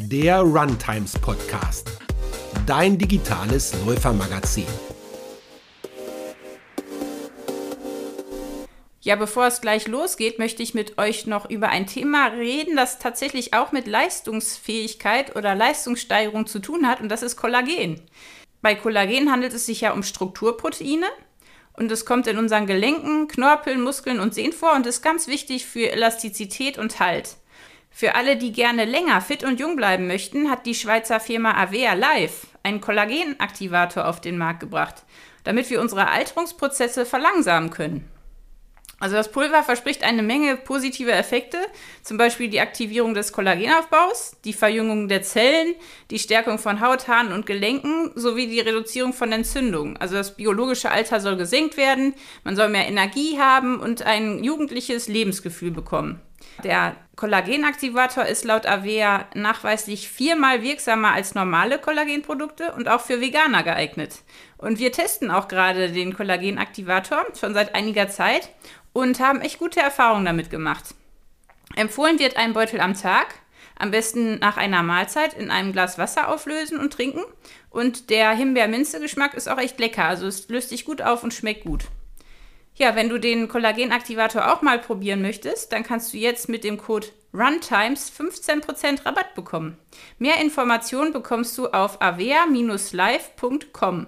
[0.00, 1.90] der Runtimes Podcast,
[2.66, 4.64] dein digitales Läufermagazin.
[9.00, 13.00] Ja, bevor es gleich losgeht, möchte ich mit euch noch über ein Thema reden, das
[13.00, 18.00] tatsächlich auch mit Leistungsfähigkeit oder Leistungssteigerung zu tun hat, und das ist Kollagen.
[18.62, 21.06] Bei Kollagen handelt es sich ja um Strukturproteine
[21.72, 25.66] und es kommt in unseren Gelenken, Knorpeln, Muskeln und Sehnen vor und ist ganz wichtig
[25.66, 27.36] für Elastizität und Halt.
[27.90, 31.94] Für alle, die gerne länger fit und jung bleiben möchten, hat die Schweizer Firma Avea
[31.94, 35.04] Live einen Kollagenaktivator auf den Markt gebracht,
[35.44, 38.08] damit wir unsere Alterungsprozesse verlangsamen können.
[39.00, 41.58] Also das Pulver verspricht eine Menge positive Effekte,
[42.02, 45.74] zum Beispiel die Aktivierung des Kollagenaufbaus, die Verjüngung der Zellen,
[46.10, 49.96] die Stärkung von Haut, Haaren und Gelenken sowie die Reduzierung von Entzündungen.
[49.98, 55.06] Also das biologische Alter soll gesenkt werden, man soll mehr Energie haben und ein jugendliches
[55.06, 56.20] Lebensgefühl bekommen.
[56.64, 63.64] Der Kollagenaktivator ist laut Avea nachweislich viermal wirksamer als normale Kollagenprodukte und auch für Veganer
[63.64, 64.22] geeignet.
[64.56, 68.50] Und wir testen auch gerade den Kollagenaktivator schon seit einiger Zeit
[68.92, 70.94] und haben echt gute Erfahrungen damit gemacht.
[71.74, 73.34] Empfohlen wird ein Beutel am Tag,
[73.76, 77.24] am besten nach einer Mahlzeit in einem Glas Wasser auflösen und trinken.
[77.70, 81.64] Und der Himbeer-Minze-Geschmack ist auch echt lecker, also es löst sich gut auf und schmeckt
[81.64, 81.86] gut.
[82.78, 86.78] Ja, wenn du den Kollagenaktivator auch mal probieren möchtest, dann kannst du jetzt mit dem
[86.78, 89.76] Code RUNTIMES 15% Rabatt bekommen.
[90.18, 94.06] Mehr Informationen bekommst du auf avea-live.com.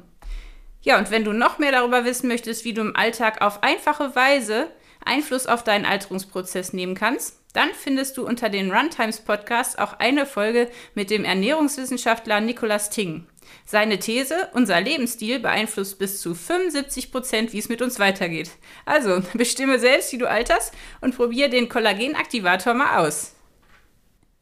[0.83, 4.15] Ja, und wenn du noch mehr darüber wissen möchtest, wie du im Alltag auf einfache
[4.15, 4.69] Weise
[5.05, 10.27] Einfluss auf deinen Alterungsprozess nehmen kannst, dann findest du unter den Runtimes Podcast auch eine
[10.27, 13.27] Folge mit dem Ernährungswissenschaftler Nicolas Ting.
[13.65, 18.51] Seine These, unser Lebensstil beeinflusst bis zu 75 Prozent, wie es mit uns weitergeht.
[18.85, 23.35] Also bestimme selbst, wie du alterst und probiere den Kollagenaktivator mal aus.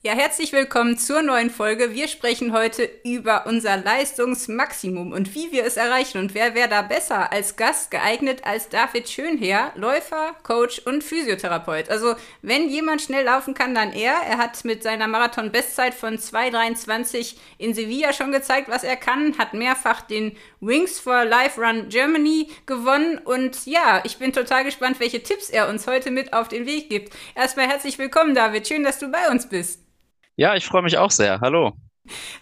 [0.01, 1.93] Ja, herzlich willkommen zur neuen Folge.
[1.93, 6.19] Wir sprechen heute über unser Leistungsmaximum und wie wir es erreichen.
[6.19, 11.91] Und wer wäre da besser als Gast geeignet als David Schönherr, Läufer, Coach und Physiotherapeut.
[11.91, 14.15] Also, wenn jemand schnell laufen kann, dann er.
[14.25, 19.53] Er hat mit seiner Marathon-Bestzeit von 2,23 in Sevilla schon gezeigt, was er kann, hat
[19.53, 23.19] mehrfach den Wings for Life Run Germany gewonnen.
[23.19, 26.89] Und ja, ich bin total gespannt, welche Tipps er uns heute mit auf den Weg
[26.89, 27.12] gibt.
[27.34, 28.69] Erstmal herzlich willkommen, David.
[28.69, 29.89] Schön, dass du bei uns bist.
[30.38, 31.41] Ja, ich freue mich auch sehr.
[31.41, 31.72] Hallo.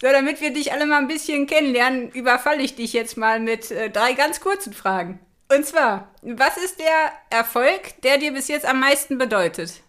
[0.02, 3.70] So, damit wir dich alle mal ein bisschen kennenlernen, überfalle ich dich jetzt mal mit
[3.70, 5.18] äh, drei ganz kurzen Fragen.
[5.50, 9.80] Und zwar, was ist der Erfolg, der dir bis jetzt am meisten bedeutet?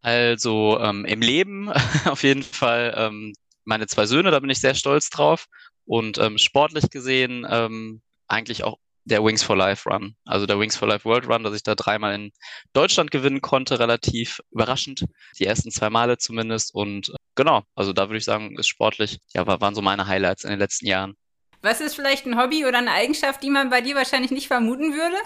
[0.00, 1.68] Also ähm, im Leben
[2.04, 3.34] auf jeden Fall ähm,
[3.64, 5.46] meine zwei Söhne, da bin ich sehr stolz drauf.
[5.86, 10.76] Und ähm, sportlich gesehen ähm, eigentlich auch der Wings for Life Run, also der Wings
[10.76, 12.30] for Life World Run, dass ich da dreimal in
[12.74, 15.04] Deutschland gewinnen konnte, relativ überraschend,
[15.40, 16.72] die ersten zwei Male zumindest.
[16.72, 20.50] Und genau, also da würde ich sagen, ist sportlich, ja, waren so meine Highlights in
[20.50, 21.16] den letzten Jahren.
[21.62, 24.92] Was ist vielleicht ein Hobby oder eine Eigenschaft, die man bei dir wahrscheinlich nicht vermuten
[24.92, 25.16] würde?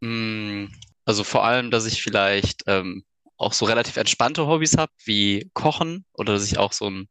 [0.00, 0.72] Mm,
[1.04, 3.04] also vor allem, dass ich vielleicht ähm,
[3.36, 7.08] auch so relativ entspannte Hobbys habe, wie Kochen oder dass ich auch so ein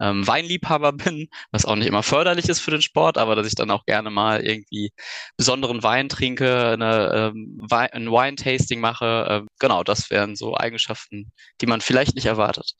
[0.00, 3.54] ähm, Weinliebhaber bin, was auch nicht immer förderlich ist für den Sport, aber dass ich
[3.54, 4.90] dann auch gerne mal irgendwie
[5.36, 9.26] besonderen Wein trinke, eine, ähm, ein Wine-Tasting mache.
[9.30, 12.74] Ähm, genau, das wären so Eigenschaften, die man vielleicht nicht erwartet.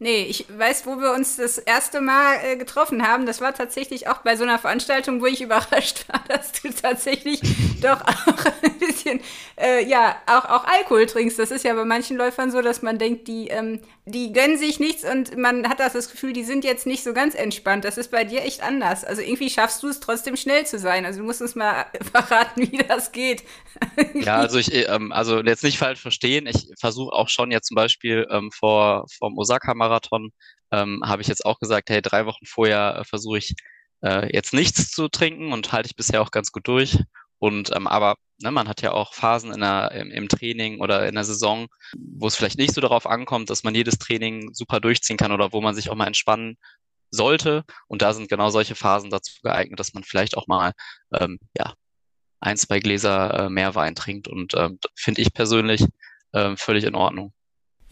[0.00, 3.26] Nee, ich weiß, wo wir uns das erste Mal äh, getroffen haben.
[3.26, 7.40] Das war tatsächlich auch bei so einer Veranstaltung, wo ich überrascht war, dass du tatsächlich
[7.80, 9.20] doch auch ein bisschen,
[9.56, 11.38] äh, ja, auch, auch Alkohol trinkst.
[11.38, 14.80] Das ist ja bei manchen Läufern so, dass man denkt, die, ähm, die gönnen sich
[14.80, 17.84] nichts und man hat das, das Gefühl, die sind jetzt nicht so ganz entspannt.
[17.84, 19.04] Das ist bei dir echt anders.
[19.04, 21.06] Also irgendwie schaffst du es trotzdem schnell zu sein.
[21.06, 23.44] Also du musst uns mal verraten, wie das geht.
[24.14, 26.48] ja, also ich, ähm, also jetzt nicht falsch verstehen.
[26.48, 29.38] Ich versuche auch schon jetzt zum Beispiel ähm, vor vom
[29.84, 30.32] Osaka-Marathon
[30.70, 33.54] ähm, habe ich jetzt auch gesagt, hey, drei Wochen vorher äh, versuche ich
[34.02, 36.98] äh, jetzt nichts zu trinken und halte ich bisher auch ganz gut durch.
[37.38, 41.06] Und ähm, aber ne, man hat ja auch Phasen in der, im, im Training oder
[41.06, 44.80] in der Saison, wo es vielleicht nicht so darauf ankommt, dass man jedes Training super
[44.80, 46.56] durchziehen kann oder wo man sich auch mal entspannen
[47.10, 47.64] sollte.
[47.86, 50.72] Und da sind genau solche Phasen dazu geeignet, dass man vielleicht auch mal
[51.12, 51.74] ähm, ja,
[52.40, 54.28] ein, zwei Gläser äh, mehr Wein trinkt.
[54.28, 55.84] Und ähm, finde ich persönlich
[56.32, 57.32] äh, völlig in Ordnung.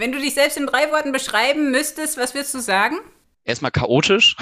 [0.02, 2.96] Wenn du dich selbst in drei Worten beschreiben müsstest, was würdest du sagen?
[3.44, 4.36] erstmal chaotisch.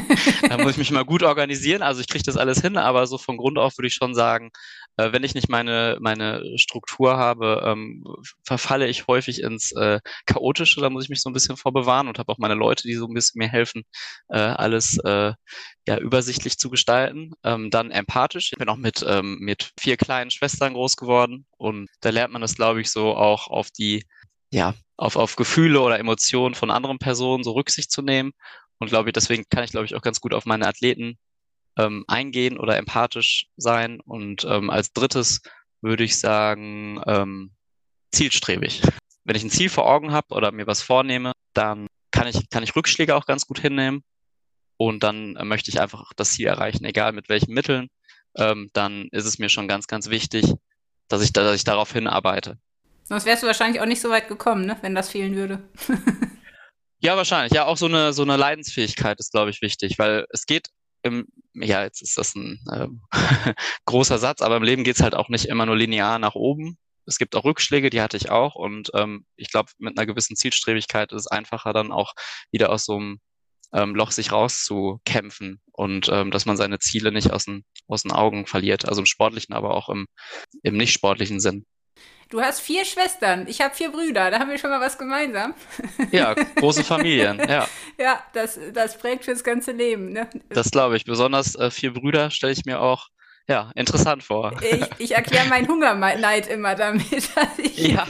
[0.48, 1.82] da muss ich mich mal gut organisieren.
[1.82, 4.50] Also ich kriege das alles hin, aber so von Grund auf würde ich schon sagen,
[4.96, 8.04] äh, wenn ich nicht meine, meine Struktur habe, ähm,
[8.44, 10.80] verfalle ich häufig ins äh, Chaotische.
[10.80, 13.06] Da muss ich mich so ein bisschen vorbewahren und habe auch meine Leute, die so
[13.06, 13.84] ein bisschen mir helfen,
[14.28, 15.32] äh, alles äh,
[15.86, 17.32] ja, übersichtlich zu gestalten.
[17.44, 18.52] Ähm, dann empathisch.
[18.52, 22.42] Ich bin auch mit, ähm, mit vier kleinen Schwestern groß geworden und da lernt man
[22.42, 24.04] das, glaube ich, so auch auf die
[24.52, 28.32] ja, auf, auf Gefühle oder Emotionen von anderen Personen so Rücksicht zu nehmen.
[28.78, 31.18] Und glaube ich, deswegen kann ich, glaube ich, auch ganz gut auf meine Athleten
[31.78, 34.00] ähm, eingehen oder empathisch sein.
[34.00, 35.42] Und ähm, als drittes
[35.80, 37.52] würde ich sagen, ähm,
[38.12, 38.82] zielstrebig.
[39.24, 42.62] Wenn ich ein Ziel vor Augen habe oder mir was vornehme, dann kann ich, kann
[42.62, 44.02] ich Rückschläge auch ganz gut hinnehmen.
[44.78, 47.88] Und dann äh, möchte ich einfach das Ziel erreichen, egal mit welchen Mitteln.
[48.36, 50.52] Ähm, dann ist es mir schon ganz, ganz wichtig,
[51.08, 52.58] dass ich, dass ich darauf hinarbeite.
[53.08, 55.68] Sonst wärst du wahrscheinlich auch nicht so weit gekommen, ne, wenn das fehlen würde.
[56.98, 57.52] ja, wahrscheinlich.
[57.52, 60.70] Ja, auch so eine, so eine Leidensfähigkeit ist, glaube ich, wichtig, weil es geht
[61.02, 62.88] im, ja, jetzt ist das ein äh,
[63.84, 66.78] großer Satz, aber im Leben geht's halt auch nicht immer nur linear nach oben.
[67.06, 68.56] Es gibt auch Rückschläge, die hatte ich auch.
[68.56, 72.12] Und ähm, ich glaube, mit einer gewissen Zielstrebigkeit ist es einfacher, dann auch
[72.50, 73.20] wieder aus so einem
[73.72, 78.10] ähm, Loch sich rauszukämpfen und ähm, dass man seine Ziele nicht aus den, aus den
[78.10, 78.88] Augen verliert.
[78.88, 80.06] Also im sportlichen, aber auch im,
[80.64, 81.66] im nicht sportlichen Sinn.
[82.28, 85.54] Du hast vier Schwestern, ich habe vier Brüder, da haben wir schon mal was gemeinsam.
[86.10, 87.68] Ja, große Familien, ja.
[87.98, 90.12] ja, das, das prägt fürs ganze Leben.
[90.12, 90.28] Ne?
[90.48, 91.04] Das glaube ich.
[91.04, 93.08] Besonders äh, vier Brüder stelle ich mir auch
[93.48, 94.60] ja, interessant vor.
[94.60, 98.04] Ich, ich erkläre meinen Hungerneid immer damit, dass ich ja,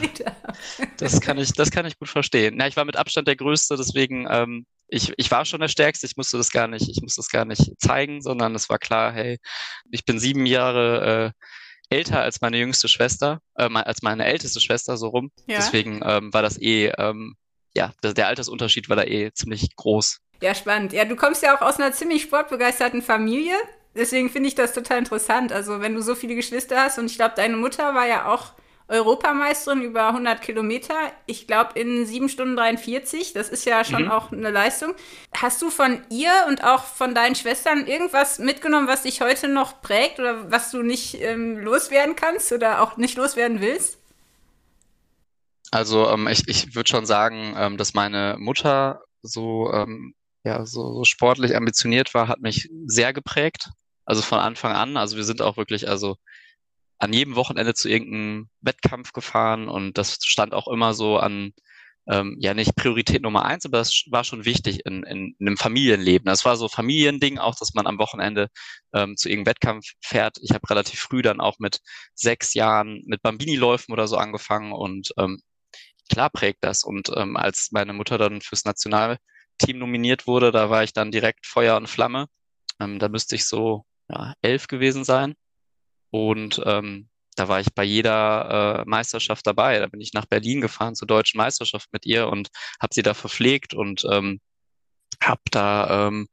[0.97, 2.59] das kann ich, das kann ich gut verstehen.
[2.59, 6.07] Ja, ich war mit Abstand der Größte, deswegen ähm, ich, ich war schon der Stärkste,
[6.07, 9.13] ich musste das gar nicht, ich musste das gar nicht zeigen, sondern es war klar,
[9.13, 9.39] hey,
[9.91, 11.47] ich bin sieben Jahre äh,
[11.91, 15.31] älter als meine jüngste Schwester, äh, als meine älteste Schwester, so rum.
[15.47, 15.57] Ja.
[15.57, 17.37] Deswegen ähm, war das eh, ähm,
[17.75, 20.21] ja, der Altersunterschied war da eh ziemlich groß.
[20.43, 20.93] Ja, spannend.
[20.93, 23.55] Ja, du kommst ja auch aus einer ziemlich sportbegeisterten Familie.
[23.95, 25.53] Deswegen finde ich das total interessant.
[25.53, 28.53] Also, wenn du so viele Geschwister hast und ich glaube, deine Mutter war ja auch
[28.89, 30.95] Europameisterin über 100 Kilometer.
[31.27, 33.33] Ich glaube in 7 Stunden 43.
[33.33, 34.11] Das ist ja schon mhm.
[34.11, 34.95] auch eine Leistung.
[35.35, 39.83] Hast du von ihr und auch von deinen Schwestern irgendwas mitgenommen, was dich heute noch
[39.83, 43.99] prägt oder was du nicht ähm, loswerden kannst oder auch nicht loswerden willst?
[45.73, 50.95] Also ähm, ich, ich würde schon sagen, ähm, dass meine Mutter so, ähm, ja, so,
[50.95, 53.71] so sportlich ambitioniert war, hat mich sehr geprägt.
[54.05, 54.97] Also von Anfang an.
[54.97, 56.17] Also wir sind auch wirklich, also
[56.99, 61.53] an jedem Wochenende zu irgendeinem Wettkampf gefahren und das stand auch immer so an,
[62.09, 65.57] ähm, ja nicht Priorität Nummer eins, aber das war schon wichtig in, in, in einem
[65.57, 66.27] Familienleben.
[66.27, 68.49] Das war so Familiending auch, dass man am Wochenende
[68.95, 70.39] ähm, zu irgendeinem Wettkampf fährt.
[70.41, 71.81] Ich habe relativ früh dann auch mit
[72.15, 75.41] sechs Jahren mit Bambini-Läufen oder so angefangen und ähm,
[76.09, 76.85] klar prägt das.
[76.85, 79.19] Und ähm, als meine Mutter dann fürs Nationalteam
[79.75, 82.27] nominiert wurde, da war ich dann direkt Feuer und Flamme.
[82.81, 85.35] Ähm, da müsste ich so ja, elf gewesen sein.
[86.11, 89.79] Und ähm, da war ich bei jeder äh, Meisterschaft dabei.
[89.79, 92.49] Da bin ich nach Berlin gefahren zur deutschen Meisterschaft mit ihr und
[92.81, 94.41] habe sie da verpflegt und ähm,
[95.23, 96.29] hab da, ähm,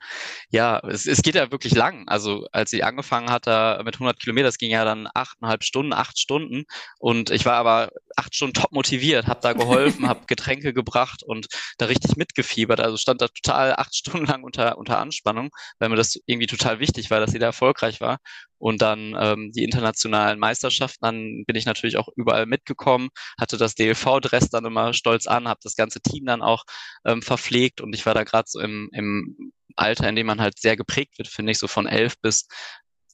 [0.49, 2.07] ja, es, es geht ja wirklich lang.
[2.07, 5.93] Also als sie angefangen hat, da mit 100 Kilometer, das ging ja dann achteinhalb Stunden,
[5.93, 6.65] acht Stunden.
[6.99, 11.47] Und ich war aber acht Stunden top motiviert, habe da geholfen, habe Getränke gebracht und
[11.77, 12.79] da richtig mitgefiebert.
[12.79, 15.49] Also stand da total acht Stunden lang unter, unter Anspannung,
[15.79, 18.19] weil mir das irgendwie total wichtig war, dass sie da erfolgreich war.
[18.63, 23.75] Und dann ähm, die internationalen Meisterschaften, dann bin ich natürlich auch überall mitgekommen, hatte das
[23.75, 26.63] DLV-Dress dann immer stolz an, habe das ganze Team dann auch
[27.03, 30.59] ähm, verpflegt und ich war da gerade so im, im Alter, in dem man halt
[30.59, 32.47] sehr geprägt wird, finde ich, so von elf bis,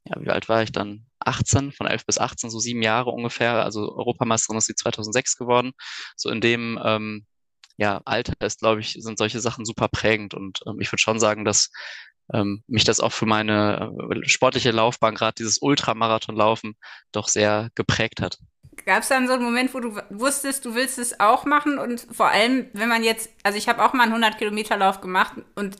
[0.06, 1.08] ja, wie alt war ich dann?
[1.18, 3.64] 18, von elf bis 18, so sieben Jahre ungefähr.
[3.64, 5.72] Also Europameisterin ist sie 2006 geworden.
[6.16, 7.26] So in dem ähm,
[7.78, 10.34] ja, Alter ist, glaube ich, sind solche Sachen super prägend.
[10.36, 11.72] Und ähm, ich würde schon sagen, dass
[12.34, 16.76] ähm, mich das auch für meine äh, sportliche Laufbahn, gerade dieses Ultramarathonlaufen,
[17.12, 18.38] doch sehr geprägt hat.
[18.86, 21.78] Gab es dann so einen Moment, wo du wusstest, du willst es auch machen?
[21.80, 25.78] Und vor allem, wenn man jetzt, also ich habe auch mal einen 100-Kilometer-Lauf gemacht und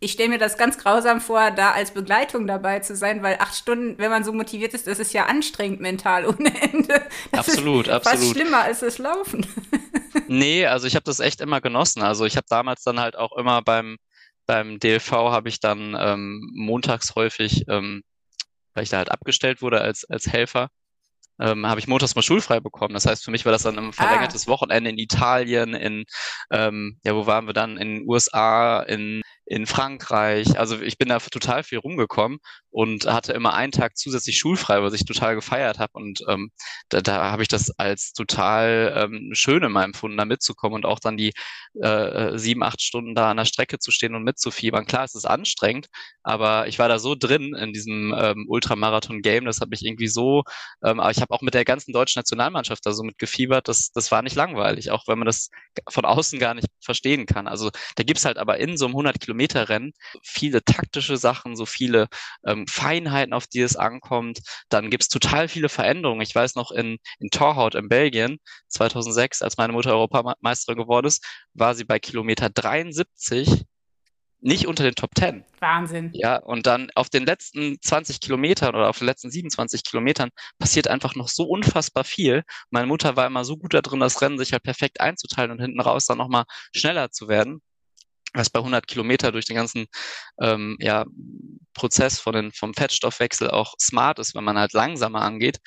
[0.00, 3.54] ich stelle mir das ganz grausam vor, da als Begleitung dabei zu sein, weil acht
[3.56, 7.02] Stunden, wenn man so motiviert ist, das ist ja anstrengend mental ohne Ende.
[7.32, 8.20] Das absolut, ist absolut.
[8.20, 9.44] Fast schlimmer als das Laufen.
[10.28, 12.02] nee, also ich habe das echt immer genossen.
[12.02, 13.98] Also ich habe damals dann halt auch immer beim
[14.48, 18.02] beim DLV habe ich dann ähm, montags häufig, ähm,
[18.74, 20.70] weil ich da halt abgestellt wurde als, als Helfer,
[21.38, 22.94] ähm, habe ich montags mal schulfrei bekommen.
[22.94, 24.50] Das heißt, für mich war das dann ein verlängertes ah.
[24.50, 26.04] Wochenende in Italien, in,
[26.50, 27.76] ähm, ja, wo waren wir dann?
[27.76, 30.58] In den USA, in in Frankreich.
[30.58, 32.38] Also ich bin da total viel rumgekommen
[32.70, 35.92] und hatte immer einen Tag zusätzlich schulfrei, was ich total gefeiert habe.
[35.94, 36.50] Und ähm,
[36.90, 41.00] da, da habe ich das als total ähm, schön immer empfunden, da mitzukommen und auch
[41.00, 41.32] dann die
[41.80, 44.84] äh, sieben, acht Stunden da an der Strecke zu stehen und mitzufiebern.
[44.84, 45.86] Klar, es ist anstrengend,
[46.22, 50.42] aber ich war da so drin in diesem ähm, Ultramarathon-Game, das hat mich irgendwie so,
[50.84, 54.12] ähm, aber ich habe auch mit der ganzen deutschen Nationalmannschaft da so mitgefiebert, das, das
[54.12, 55.48] war nicht langweilig, auch wenn man das
[55.88, 57.48] von außen gar nicht verstehen kann.
[57.48, 59.92] Also da gibt's halt aber in so einem 100 Kilometer Kilometer Rennen.
[60.22, 62.08] Viele taktische Sachen, so viele
[62.44, 64.40] ähm, Feinheiten, auf die es ankommt.
[64.68, 66.22] Dann gibt's total viele Veränderungen.
[66.22, 71.24] Ich weiß noch, in, in Torhaut in Belgien 2006, als meine Mutter Europameisterin geworden ist,
[71.54, 73.64] war sie bei Kilometer 73
[74.40, 75.44] nicht unter den Top 10.
[75.60, 76.10] Wahnsinn.
[76.14, 80.88] Ja, und dann auf den letzten 20 Kilometern oder auf den letzten 27 Kilometern passiert
[80.88, 82.44] einfach noch so unfassbar viel.
[82.70, 85.60] Meine Mutter war immer so gut da drin, das Rennen sich halt perfekt einzuteilen und
[85.60, 87.62] hinten raus dann nochmal schneller zu werden.
[88.34, 89.86] Was bei 100 Kilometer durch den ganzen
[90.40, 91.06] ähm, ja,
[91.74, 95.58] Prozess von den, vom Fettstoffwechsel auch smart ist, wenn man halt langsamer angeht,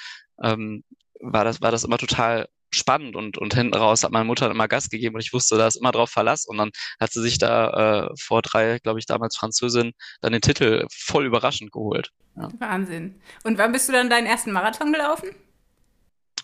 [0.44, 0.84] ähm,
[1.20, 4.68] war das, war das immer total spannend und, und hinten raus hat meine Mutter immer
[4.68, 7.38] Gas gegeben und ich wusste, da ist immer drauf Verlass und dann hat sie sich
[7.38, 9.92] da äh, vor drei, glaube ich, damals Französin,
[10.22, 12.12] dann den Titel voll überraschend geholt.
[12.38, 12.50] Ja.
[12.60, 13.22] Wahnsinn.
[13.44, 15.36] Und wann bist du dann deinen ersten Marathon gelaufen?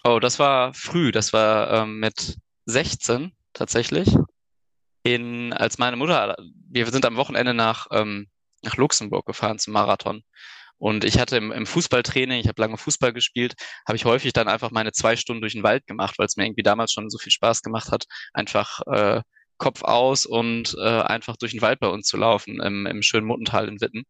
[0.03, 4.09] Oh, das war früh, das war ähm, mit 16 tatsächlich.
[5.07, 6.35] In, als meine Mutter,
[6.69, 8.27] wir sind am Wochenende nach, ähm,
[8.61, 10.21] nach Luxemburg gefahren zum Marathon.
[10.77, 13.53] Und ich hatte im, im Fußballtraining, ich habe lange Fußball gespielt,
[13.87, 16.45] habe ich häufig dann einfach meine zwei Stunden durch den Wald gemacht, weil es mir
[16.45, 19.21] irgendwie damals schon so viel Spaß gemacht hat, einfach äh,
[19.57, 23.27] Kopf aus und äh, einfach durch den Wald bei uns zu laufen, im, im schönen
[23.27, 24.03] Muttental in Witten.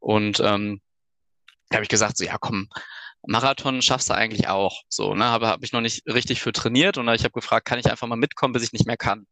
[0.00, 0.80] Und ähm,
[1.68, 2.68] da habe ich gesagt, so ja komm,
[3.26, 4.80] Marathon schaffst du eigentlich auch.
[4.88, 7.78] So, ne, aber habe ich noch nicht richtig für trainiert und ich habe gefragt, kann
[7.78, 9.26] ich einfach mal mitkommen, bis ich nicht mehr kann.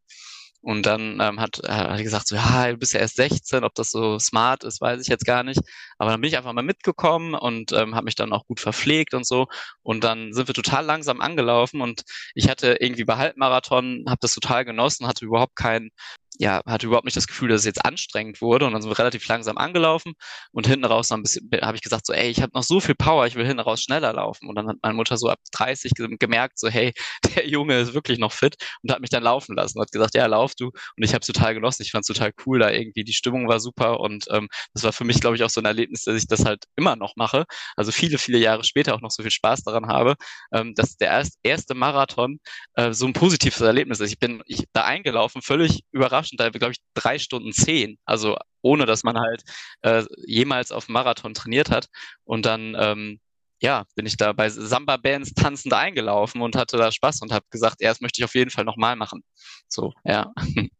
[0.67, 3.63] Und dann ähm, hat, äh, hat er gesagt, so, ja, du bist ja erst 16,
[3.63, 5.61] ob das so smart ist, weiß ich jetzt gar nicht.
[5.97, 9.15] Aber dann bin ich einfach mal mitgekommen und ähm, habe mich dann auch gut verpflegt
[9.15, 9.47] und so.
[9.83, 12.03] Und dann sind wir total langsam angelaufen und
[12.35, 15.91] ich hatte irgendwie bei Halbmarathon, habe das total genossen, hatte überhaupt keinen
[16.39, 18.67] ja, hatte überhaupt nicht das Gefühl, dass es jetzt anstrengend wurde.
[18.67, 20.15] Und dann sind wir relativ langsam angelaufen.
[20.53, 22.81] Und hinten raus noch ein bisschen, habe ich gesagt so, ey, ich habe noch so
[22.81, 24.49] viel Power, ich will hinten raus schneller laufen.
[24.49, 26.93] Und dann hat meine Mutter so ab 30 gemerkt so, hey,
[27.37, 29.79] der Junge ist wirklich noch fit und hat mich dann laufen lassen.
[29.79, 30.67] Und hat gesagt, ja, lauf du.
[30.67, 33.61] Und ich habe total genossen, ich fand es total cool da irgendwie, die Stimmung war
[33.61, 34.01] super.
[34.01, 36.45] Und ähm, das war für mich, glaube ich, auch so ein Erlebnis, dass ich das
[36.45, 37.45] halt immer noch mache,
[37.77, 40.17] also viele, viele Jahre später auch noch so viel Spaß daran habe,
[40.53, 42.39] ähm, dass der erst, erste Marathon
[42.75, 44.13] äh, so ein positives Erlebnis ist.
[44.13, 48.37] Ich bin ich, da eingelaufen, völlig überrascht überraschend, da glaube ich drei Stunden zehn, also
[48.63, 49.43] ohne dass man halt
[49.83, 51.87] äh, jemals auf Marathon trainiert hat.
[52.25, 53.21] Und dann ähm,
[53.61, 57.81] ja, bin ich da bei Samba-Bands tanzend eingelaufen und hatte da Spaß und habe gesagt,
[57.81, 59.23] erst möchte ich auf jeden Fall nochmal machen.
[59.69, 60.33] So, ja.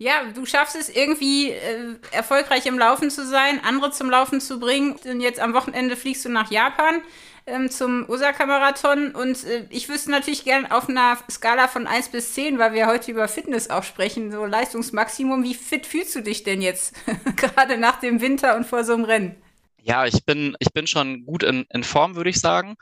[0.00, 4.60] Ja, du schaffst es irgendwie äh, erfolgreich im Laufen zu sein, andere zum Laufen zu
[4.60, 4.94] bringen.
[5.04, 7.02] Und jetzt am Wochenende fliegst du nach Japan
[7.48, 9.14] ähm, zum Osaka-Marathon.
[9.14, 12.86] Und äh, ich wüsste natürlich gern auf einer Skala von 1 bis 10, weil wir
[12.86, 15.42] heute über Fitness auch sprechen, so Leistungsmaximum.
[15.42, 16.94] Wie fit fühlst du dich denn jetzt,
[17.36, 19.42] gerade nach dem Winter und vor so einem Rennen?
[19.80, 22.74] Ja, ich bin, ich bin schon gut in, in Form, würde ich sagen.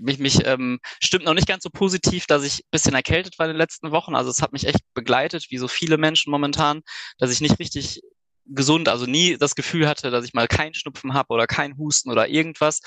[0.00, 3.46] Mich, mich ähm, stimmt noch nicht ganz so positiv, dass ich ein bisschen erkältet war
[3.46, 4.16] in den letzten Wochen.
[4.16, 6.82] Also es hat mich echt begleitet, wie so viele Menschen momentan,
[7.18, 8.02] dass ich nicht richtig
[8.46, 12.10] gesund, also nie das Gefühl hatte, dass ich mal keinen Schnupfen habe oder keinen Husten
[12.10, 12.80] oder irgendwas.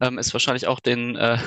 [0.00, 1.38] Ähm, ist wahrscheinlich auch den äh,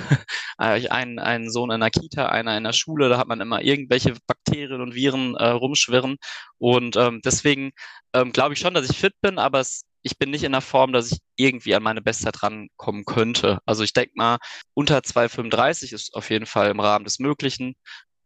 [0.57, 4.15] ein, ein Sohn in der Kita, einer in der Schule, da hat man immer irgendwelche
[4.25, 6.17] Bakterien und Viren äh, rumschwirren.
[6.57, 7.71] Und ähm, deswegen
[8.13, 10.61] ähm, glaube ich schon, dass ich fit bin, aber es ich bin nicht in der
[10.61, 13.59] Form, dass ich irgendwie an meine Bestzeit rankommen könnte.
[13.65, 14.37] Also ich denke mal,
[14.73, 17.75] unter 2,35 ist auf jeden Fall im Rahmen des Möglichen.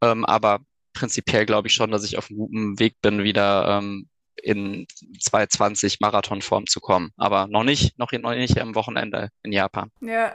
[0.02, 0.60] Ähm, aber
[0.94, 4.88] prinzipiell glaube ich schon, dass ich auf einem guten Weg bin, wieder ähm, in
[5.20, 7.12] 2,20 Marathonform zu kommen.
[7.18, 9.92] Aber noch nicht, noch, noch nicht am Wochenende in Japan.
[10.02, 10.34] Ja.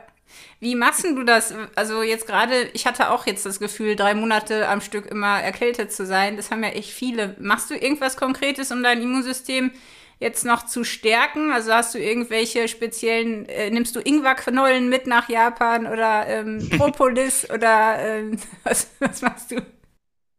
[0.59, 1.55] Wie machst du das?
[1.76, 5.93] Also jetzt gerade, ich hatte auch jetzt das Gefühl, drei Monate am Stück immer erkältet
[5.93, 6.37] zu sein.
[6.37, 7.37] Das haben ja echt viele.
[7.38, 9.71] Machst du irgendwas Konkretes, um dein Immunsystem
[10.19, 11.53] jetzt noch zu stärken?
[11.53, 17.49] Also hast du irgendwelche speziellen, äh, nimmst du Ingwerknollen mit nach Japan oder ähm, Propolis
[17.50, 19.57] oder ähm, was, was machst du?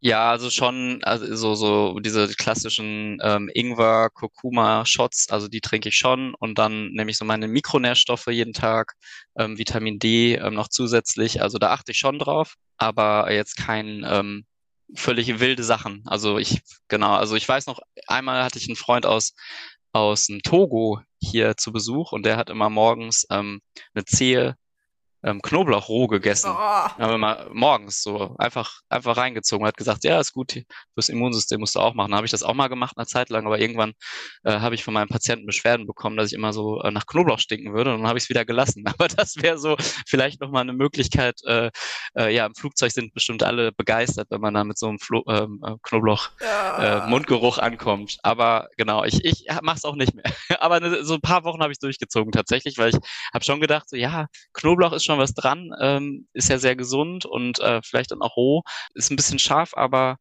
[0.00, 5.88] Ja, also schon, also so, so diese klassischen ähm, Ingwer, Kurkuma Shots, also die trinke
[5.88, 8.94] ich schon und dann nehme ich so meine Mikronährstoffe jeden Tag,
[9.36, 14.04] ähm, Vitamin D ähm, noch zusätzlich, also da achte ich schon drauf, aber jetzt kein
[14.08, 14.46] ähm,
[14.94, 16.02] völlig wilde Sachen.
[16.06, 19.34] Also ich, genau, also ich weiß noch, einmal hatte ich einen Freund aus,
[19.92, 23.60] aus dem Togo hier zu Besuch und der hat immer morgens ähm,
[23.94, 24.56] eine Zehe
[25.28, 26.50] ähm, Knoblauch roh gegessen.
[26.50, 26.58] Oh.
[26.58, 30.62] Haben wir mal morgens so einfach, einfach reingezogen hat gesagt, ja, ist gut,
[30.94, 32.14] fürs Immunsystem musst du auch machen.
[32.14, 33.92] Habe ich das auch mal gemacht eine Zeit lang, aber irgendwann
[34.44, 37.38] äh, habe ich von meinem Patienten Beschwerden bekommen, dass ich immer so äh, nach Knoblauch
[37.38, 38.84] stinken würde und dann habe ich es wieder gelassen.
[38.98, 41.70] Aber das wäre so vielleicht nochmal eine Möglichkeit, äh,
[42.16, 45.22] äh, ja, im Flugzeug sind bestimmt alle begeistert, wenn man da mit so einem Flo
[45.28, 48.16] ähm, äh, Knoblauch äh, Mundgeruch ankommt.
[48.22, 50.24] Aber genau, ich, ich mache es auch nicht mehr.
[50.60, 52.98] aber ne, so ein paar Wochen habe ich durchgezogen tatsächlich, weil ich
[53.32, 57.24] habe schon gedacht, so ja, Knoblauch ist schon was dran, ähm, ist ja sehr gesund
[57.26, 58.62] und äh, vielleicht dann auch roh.
[58.94, 60.18] Ist ein bisschen scharf, aber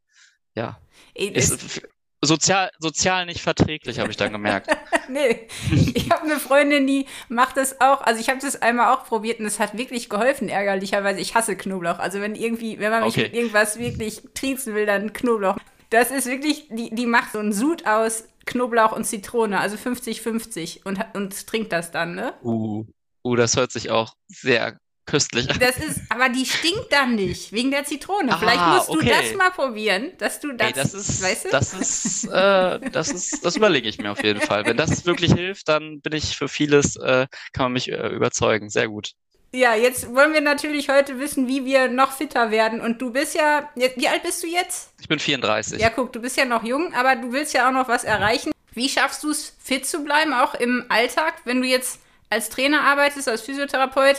[0.56, 0.80] ja.
[1.14, 1.82] Ey, ist,
[2.22, 4.76] sozial, sozial nicht verträglich, habe ich dann gemerkt.
[5.10, 5.48] nee,
[5.94, 8.02] ich habe eine Freundin, die macht das auch.
[8.02, 11.20] Also ich habe das einmal auch probiert und es hat wirklich geholfen, ärgerlicherweise.
[11.20, 12.00] Ich hasse Knoblauch.
[12.00, 13.24] Also wenn irgendwie, wenn man mich okay.
[13.24, 15.58] mit irgendwas wirklich triezen will, dann Knoblauch.
[15.90, 20.84] Das ist wirklich, die, die macht so einen Sud aus Knoblauch und Zitrone, also 50-50
[20.84, 22.34] und, und trinkt das dann, ne?
[22.42, 22.86] Uh,
[23.24, 24.78] uh, das hört sich auch sehr
[25.08, 25.48] köstlich.
[25.60, 28.32] Das ist, aber die stinkt dann nicht, wegen der Zitrone.
[28.32, 29.06] Aha, Vielleicht musst okay.
[29.06, 31.50] du das mal probieren, dass du das, Ey, das ist, weißt du?
[31.50, 34.66] Das ist, äh, das ist, das überlege ich mir auf jeden Fall.
[34.66, 38.70] Wenn das wirklich hilft, dann bin ich für vieles, äh, kann man mich äh, überzeugen.
[38.70, 39.14] Sehr gut.
[39.54, 42.82] Ja, jetzt wollen wir natürlich heute wissen, wie wir noch fitter werden.
[42.82, 44.92] Und du bist ja, wie alt bist du jetzt?
[45.00, 45.80] Ich bin 34.
[45.80, 48.52] Ja, guck, du bist ja noch jung, aber du willst ja auch noch was erreichen.
[48.74, 52.00] Wie schaffst du es, fit zu bleiben, auch im Alltag, wenn du jetzt
[52.30, 54.18] als Trainer arbeitest, als Physiotherapeut?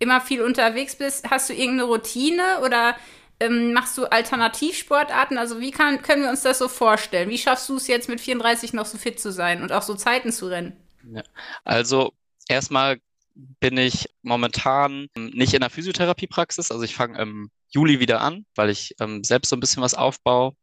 [0.00, 2.96] Immer viel unterwegs bist, hast du irgendeine Routine oder
[3.38, 5.38] ähm, machst du Alternativsportarten?
[5.38, 7.30] Also wie kann, können wir uns das so vorstellen?
[7.30, 9.94] Wie schaffst du es jetzt mit 34 noch so fit zu sein und auch so
[9.94, 10.76] Zeiten zu rennen?
[11.12, 11.22] Ja.
[11.64, 12.12] Also
[12.48, 12.98] erstmal
[13.34, 16.70] bin ich momentan nicht in der Physiotherapiepraxis.
[16.70, 19.94] Also ich fange im Juli wieder an, weil ich ähm, selbst so ein bisschen was
[19.94, 20.54] aufbaue.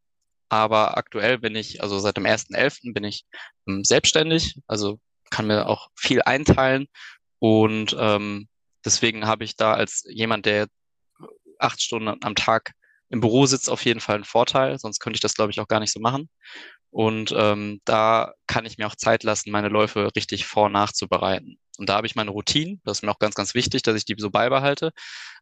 [0.50, 2.94] Aber aktuell bin ich, also seit dem 1.11.
[2.94, 3.26] bin ich
[3.68, 6.88] ähm, selbstständig, also kann mir auch viel einteilen
[7.40, 8.48] und ähm,
[8.86, 10.68] Deswegen habe ich da als jemand, der
[11.60, 12.74] acht Stunden am Tag
[13.10, 14.78] im Büro sitzt, auf jeden Fall einen Vorteil.
[14.80, 16.30] Sonst könnte ich das, glaube ich, auch gar nicht so machen.
[16.90, 21.60] Und ähm, da kann ich mir auch Zeit lassen, meine Läufe richtig vor- nachzubereiten.
[21.78, 22.80] Und da habe ich meine Routine.
[22.84, 24.92] Das ist mir auch ganz, ganz wichtig, dass ich die so beibehalte.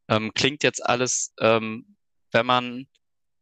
[0.07, 1.95] Ähm, klingt jetzt alles, ähm,
[2.31, 2.87] wenn man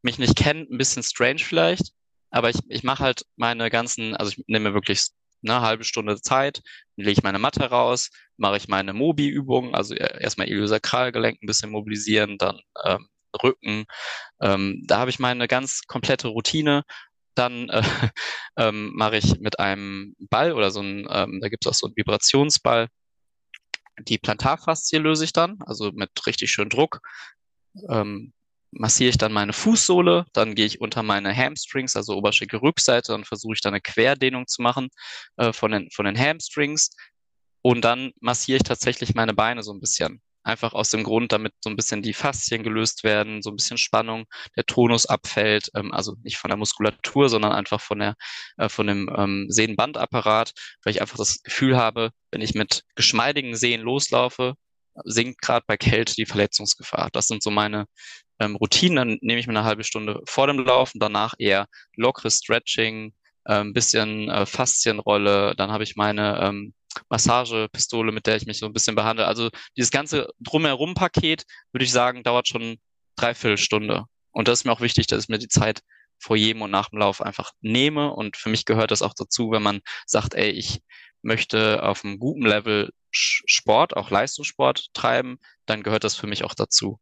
[0.01, 1.93] mich nicht kennt, ein bisschen strange vielleicht.
[2.29, 5.07] Aber ich, ich mache halt meine ganzen, also ich nehme wirklich
[5.43, 6.61] eine halbe Stunde Zeit,
[6.95, 12.37] lege ich meine Matte raus, mache ich meine Mobi-Übungen, also erstmal Iliosakralgelenk ein bisschen mobilisieren,
[12.37, 13.07] dann ähm,
[13.41, 13.85] Rücken.
[14.41, 16.83] Ähm, da habe ich meine ganz komplette Routine.
[17.35, 17.81] Dann äh,
[18.57, 21.87] ähm, mache ich mit einem Ball oder so ein, ähm, da gibt es auch so
[21.87, 22.89] einen Vibrationsball,
[23.99, 26.99] die Plantarfaszie löse ich dann, also mit richtig schön Druck.
[27.89, 28.33] Ähm,
[28.77, 33.53] massiere ich dann meine Fußsohle, dann gehe ich unter meine Hamstrings, also Oberschenkelrückseite, dann versuche
[33.53, 34.89] ich dann eine Querdehnung zu machen
[35.37, 36.91] äh, von, den, von den Hamstrings
[37.61, 40.21] und dann massiere ich tatsächlich meine Beine so ein bisschen.
[40.45, 43.77] Einfach aus dem Grund, damit so ein bisschen die Faszien gelöst werden, so ein bisschen
[43.77, 44.25] Spannung,
[44.57, 48.15] der Tonus abfällt, ähm, also nicht von der Muskulatur, sondern einfach von der,
[48.57, 50.51] äh, von dem ähm, Sehnenbandapparat,
[50.83, 54.55] weil ich einfach das Gefühl habe, wenn ich mit geschmeidigen Sehnen loslaufe,
[55.05, 57.09] sinkt gerade bei Kälte die Verletzungsgefahr.
[57.13, 57.85] Das sind so meine
[58.43, 58.95] ähm, Routinen.
[58.95, 63.13] Dann nehme ich mir eine halbe Stunde vor dem Laufen, danach eher lockeres Stretching,
[63.45, 65.53] ein bisschen äh, Faszienrolle.
[65.55, 66.73] Dann habe ich meine ähm,
[67.09, 69.27] Massagepistole, mit der ich mich so ein bisschen behandle.
[69.27, 72.77] Also dieses ganze Drumherum-Paket, würde ich sagen, dauert schon
[73.15, 74.05] dreiviertel Stunde.
[74.31, 75.81] Und das ist mir auch wichtig, dass ich mir die Zeit
[76.19, 78.13] vor jedem und nach dem Lauf einfach nehme.
[78.13, 80.81] Und für mich gehört das auch dazu, wenn man sagt, ey, ich
[81.21, 86.55] möchte auf einem guten Level Sport, auch Leistungssport treiben, dann gehört das für mich auch
[86.55, 86.99] dazu.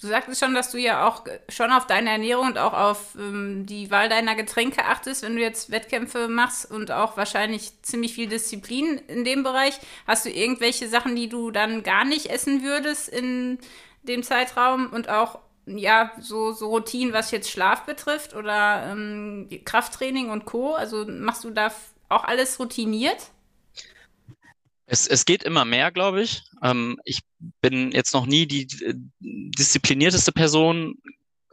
[0.00, 3.64] Du sagtest schon, dass du ja auch schon auf deine Ernährung und auch auf ähm,
[3.64, 8.28] die Wahl deiner Getränke achtest, wenn du jetzt Wettkämpfe machst und auch wahrscheinlich ziemlich viel
[8.28, 9.78] Disziplin in dem Bereich.
[10.06, 13.58] Hast du irgendwelche Sachen, die du dann gar nicht essen würdest in
[14.02, 20.30] dem Zeitraum und auch ja so, so Routinen, was jetzt Schlaf betrifft oder ähm, Krafttraining
[20.30, 20.74] und Co.
[20.74, 21.72] Also machst du da
[22.08, 23.30] auch alles routiniert?
[24.86, 26.42] Es, es geht immer mehr, glaube ich.
[26.62, 27.20] Ähm, ich
[27.60, 30.96] bin jetzt noch nie die äh, disziplinierteste Person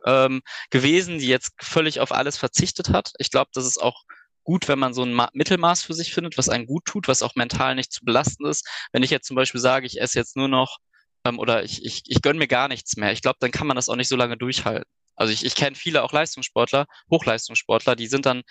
[0.05, 3.13] ähm, gewesen, die jetzt völlig auf alles verzichtet hat.
[3.19, 4.03] Ich glaube, das ist auch
[4.43, 7.21] gut, wenn man so ein Ma Mittelmaß für sich findet, was einen gut tut, was
[7.21, 8.67] auch mental nicht zu belastend ist.
[8.91, 10.77] Wenn ich jetzt zum Beispiel sage, ich esse jetzt nur noch
[11.25, 13.75] ähm, oder ich, ich, ich gönne mir gar nichts mehr, ich glaube, dann kann man
[13.75, 14.89] das auch nicht so lange durchhalten.
[15.21, 18.41] Also ich, ich kenne viele auch Leistungssportler, Hochleistungssportler, die sind dann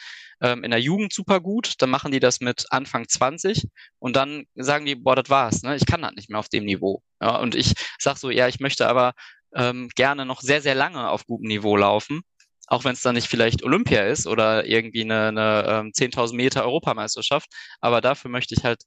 [0.41, 3.67] ähm, in der Jugend super gut, dann machen die das mit Anfang 20
[3.99, 5.75] und dann sagen die, boah, das war's, ne?
[5.75, 7.03] ich kann das nicht mehr auf dem Niveau.
[7.21, 9.15] Ja, und ich sag so, ja, ich möchte aber
[9.55, 12.23] ähm, gerne noch sehr, sehr lange auf gutem Niveau laufen,
[12.69, 16.63] auch wenn es dann nicht vielleicht Olympia ist oder irgendwie eine, eine ähm, 10.000 Meter
[16.65, 18.85] Europameisterschaft, aber dafür möchte ich halt,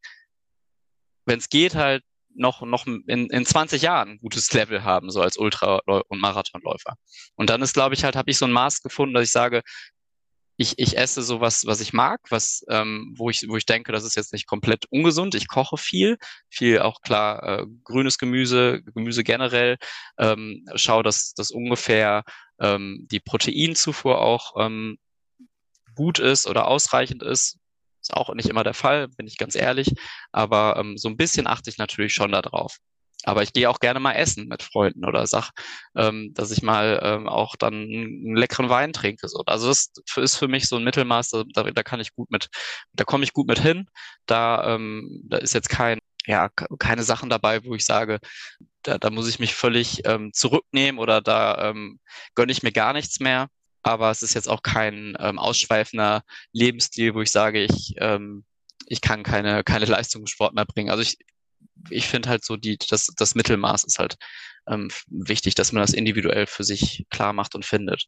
[1.26, 2.02] wenn es geht, halt
[2.36, 6.96] noch, noch in, in 20 Jahren ein gutes Level haben, so als Ultra- und Marathonläufer.
[7.36, 9.62] Und dann ist, glaube ich, halt, habe ich so ein Maß gefunden, dass ich sage,
[10.58, 14.04] ich, ich esse sowas, was ich mag, was, ähm, wo ich, wo ich denke, das
[14.04, 15.36] ist jetzt nicht komplett ungesund.
[15.36, 16.17] Ich koche viel,
[16.50, 19.78] viel auch klar äh, grünes Gemüse, Gemüse generell.
[20.17, 22.24] Ähm, schaue, dass das ungefähr
[22.60, 24.98] ähm, die Proteinzufuhr auch ähm,
[25.96, 27.58] gut ist oder ausreichend ist.
[28.04, 29.94] Ist auch nicht immer der Fall, bin ich ganz ehrlich.
[30.32, 32.78] Aber ähm, so ein bisschen achte ich natürlich schon darauf.
[33.26, 35.52] aber ich gehe auch gerne mal essen mit Freunden oder sag,
[35.96, 39.28] ähm, dass ich mal ähm, auch dann einen leckeren Wein trinke.
[39.30, 39.44] So.
[39.46, 42.50] Also das ist für mich so ein Mittelmaß, da, da kann ich gut mit,
[42.94, 43.89] da komme ich gut mit hin.
[44.26, 48.20] Da, ähm, da ist jetzt kein, ja, keine Sachen dabei, wo ich sage,
[48.84, 52.00] da, da muss ich mich völlig ähm, zurücknehmen oder da ähm,
[52.36, 53.48] gönne ich mir gar nichts mehr.
[53.84, 58.46] Aber es ist jetzt auch kein ähm, ausschweifender Lebensstil, wo ich sage, ich, ähm,
[58.88, 60.89] ich kann keine, keine Leistung im Sport mehr bringen.
[60.89, 61.17] Also ich,
[61.89, 64.15] ich finde halt so, die, das, das Mittelmaß ist halt
[64.67, 68.08] ähm, wichtig, dass man das individuell für sich klar macht und findet.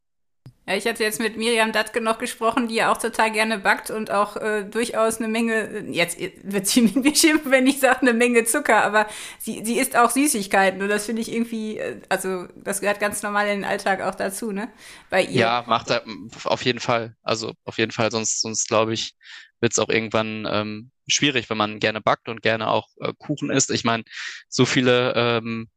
[0.68, 3.92] Ja, ich hatte jetzt mit Miriam Datke noch gesprochen, die ja auch total gerne backt
[3.92, 8.02] und auch äh, durchaus eine Menge, jetzt wird sie mit mir schimpfen, wenn ich sage,
[8.02, 12.02] eine Menge Zucker, aber sie, sie isst auch Süßigkeiten und das finde ich irgendwie, äh,
[12.10, 14.72] also das gehört ganz normal in den Alltag auch dazu, ne?
[15.12, 15.42] Bei ihr.
[15.42, 16.04] Ja, macht er
[16.46, 17.16] auf jeden Fall.
[17.22, 19.14] Also auf jeden Fall, sonst, sonst glaube ich,
[19.60, 23.52] wird es auch irgendwann ähm, schwierig, wenn man gerne backt und gerne auch äh, Kuchen
[23.52, 23.70] isst.
[23.70, 24.04] Ich meine,
[24.50, 25.70] so viele ähm,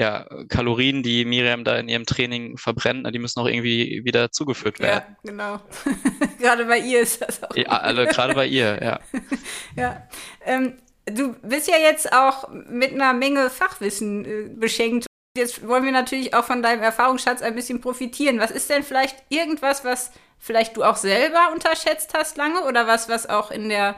[0.00, 4.80] ja, Kalorien, die Miriam da in ihrem Training verbrennt, die müssen auch irgendwie wieder zugeführt
[4.80, 5.14] werden.
[5.22, 5.60] Ja, genau.
[6.40, 7.54] gerade bei ihr ist das auch.
[7.54, 9.00] Ja, alle, gerade bei ihr, ja.
[9.76, 10.08] ja.
[10.46, 15.04] Ähm, du bist ja jetzt auch mit einer Menge Fachwissen äh, beschenkt.
[15.36, 18.40] Jetzt wollen wir natürlich auch von deinem Erfahrungsschatz ein bisschen profitieren.
[18.40, 23.10] Was ist denn vielleicht irgendwas, was vielleicht du auch selber unterschätzt hast lange oder was,
[23.10, 23.96] was auch in der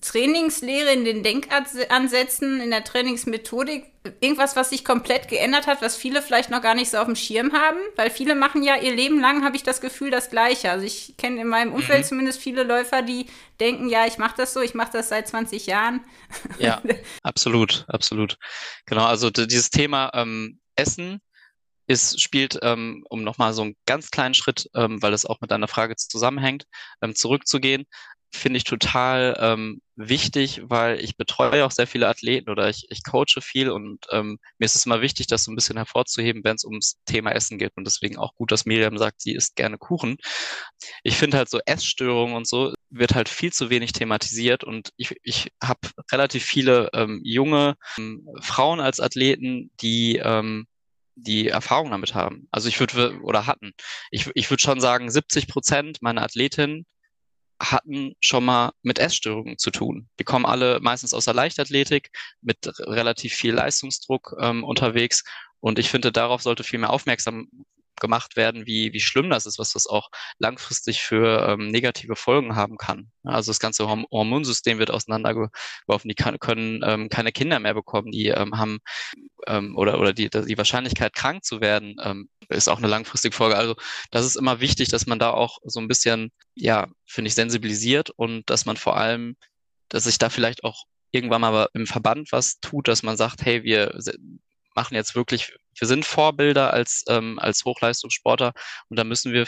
[0.00, 3.86] Trainingslehre, in den Denkansätzen, in der Trainingsmethodik
[4.20, 7.16] irgendwas, was sich komplett geändert hat, was viele vielleicht noch gar nicht so auf dem
[7.16, 7.78] Schirm haben?
[7.96, 10.70] Weil viele machen ja ihr Leben lang, habe ich das Gefühl, das Gleiche.
[10.70, 12.08] Also ich kenne in meinem Umfeld mhm.
[12.08, 13.26] zumindest viele Läufer, die
[13.60, 16.00] denken, ja, ich mache das so, ich mache das seit 20 Jahren.
[16.58, 16.82] Ja,
[17.22, 18.36] absolut, absolut.
[18.86, 21.20] Genau, also dieses Thema ähm, Essen
[21.86, 25.50] ist, spielt, ähm, um nochmal so einen ganz kleinen Schritt, ähm, weil es auch mit
[25.50, 26.64] deiner Frage zusammenhängt,
[27.02, 27.84] ähm, zurückzugehen,
[28.34, 33.04] finde ich total ähm, wichtig, weil ich betreue auch sehr viele Athleten oder ich, ich
[33.04, 36.56] coache viel und ähm, mir ist es immer wichtig, das so ein bisschen hervorzuheben, wenn
[36.56, 37.72] es ums Thema Essen geht.
[37.76, 40.16] Und deswegen auch gut, dass Miriam sagt, sie isst gerne Kuchen.
[41.02, 45.16] Ich finde halt so Essstörungen und so wird halt viel zu wenig thematisiert und ich,
[45.22, 45.80] ich habe
[46.12, 50.66] relativ viele ähm, junge ähm, Frauen als Athleten, die ähm,
[51.16, 52.48] die Erfahrung damit haben.
[52.50, 53.72] Also ich würde oder hatten.
[54.10, 56.86] Ich, ich würde schon sagen, 70 Prozent meiner Athletinnen
[57.60, 60.08] hatten schon mal mit Essstörungen zu tun.
[60.18, 65.24] Die kommen alle meistens aus der Leichtathletik mit relativ viel Leistungsdruck ähm, unterwegs.
[65.60, 67.48] Und ich finde, darauf sollte viel mehr aufmerksam
[68.00, 72.56] gemacht werden, wie, wie schlimm das ist, was das auch langfristig für ähm, negative Folgen
[72.56, 73.10] haben kann.
[73.22, 78.10] Also das ganze Horm Hormonsystem wird auseinandergeworfen, die kann, können ähm, keine Kinder mehr bekommen,
[78.10, 78.78] die ähm, haben
[79.46, 83.56] ähm, oder, oder die, die Wahrscheinlichkeit krank zu werden ähm, ist auch eine langfristige Folge.
[83.56, 83.74] Also
[84.10, 88.10] das ist immer wichtig, dass man da auch so ein bisschen, ja, finde ich, sensibilisiert
[88.10, 89.36] und dass man vor allem,
[89.88, 93.62] dass sich da vielleicht auch irgendwann mal im Verband was tut, dass man sagt, hey,
[93.62, 93.94] wir
[94.74, 98.52] machen jetzt wirklich, wir sind Vorbilder als, ähm, als Hochleistungssportler
[98.88, 99.46] und da müssen wir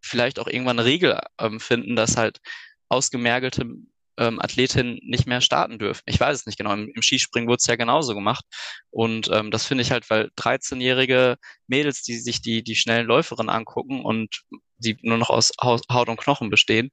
[0.00, 2.38] vielleicht auch irgendwann eine Regel ähm, finden, dass halt
[2.88, 3.66] ausgemergelte
[4.16, 6.02] ähm, Athletinnen nicht mehr starten dürfen.
[6.06, 6.72] Ich weiß es nicht genau.
[6.72, 8.44] Im, im Skispringen wurde es ja genauso gemacht.
[8.90, 13.50] Und ähm, das finde ich halt, weil 13-jährige Mädels, die sich die, die schnellen Läuferinnen
[13.50, 14.42] angucken und
[14.76, 16.90] die nur noch aus Haut und Knochen bestehen,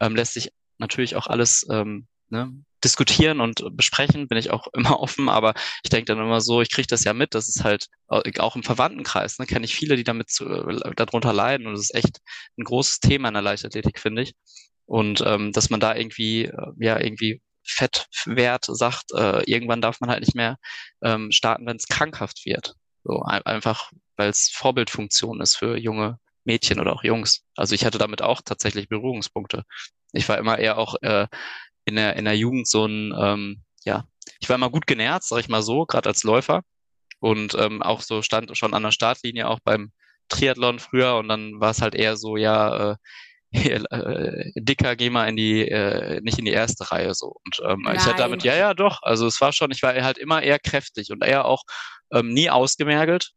[0.00, 2.52] ähm, lässt sich natürlich auch alles ähm, ne,
[2.84, 6.70] diskutieren und besprechen, bin ich auch immer offen, aber ich denke dann immer so, ich
[6.70, 10.04] kriege das ja mit, das ist halt auch im Verwandtenkreis, ne, kenne ich viele, die
[10.04, 12.18] damit zu, äh, darunter leiden und das ist echt
[12.58, 14.34] ein großes Thema in der Leichtathletik, finde ich.
[14.86, 20.10] Und ähm, dass man da irgendwie, äh, ja, irgendwie Fettwert sagt, äh, irgendwann darf man
[20.10, 20.56] halt nicht mehr
[21.02, 22.74] ähm, starten, wenn es krankhaft wird.
[23.04, 27.44] So ein, einfach, weil es Vorbildfunktion ist für junge Mädchen oder auch Jungs.
[27.54, 29.64] Also ich hatte damit auch tatsächlich Berührungspunkte.
[30.12, 31.26] Ich war immer eher auch äh,
[31.88, 34.04] in der in der Jugend so ein, ähm, ja,
[34.40, 36.62] ich war immer gut genährt, sag ich mal so, gerade als Läufer
[37.20, 39.92] und ähm, auch so stand schon an der Startlinie auch beim
[40.28, 42.96] Triathlon früher und dann war es halt eher so, ja, äh,
[43.52, 47.36] äh, dicker, geh mal in die, äh, nicht in die erste Reihe so.
[47.44, 48.98] Und ähm, ich hatte damit, ja, ja, doch.
[49.02, 51.62] Also es war schon, ich war halt immer eher kräftig und eher auch
[52.12, 53.30] ähm, nie ausgemergelt.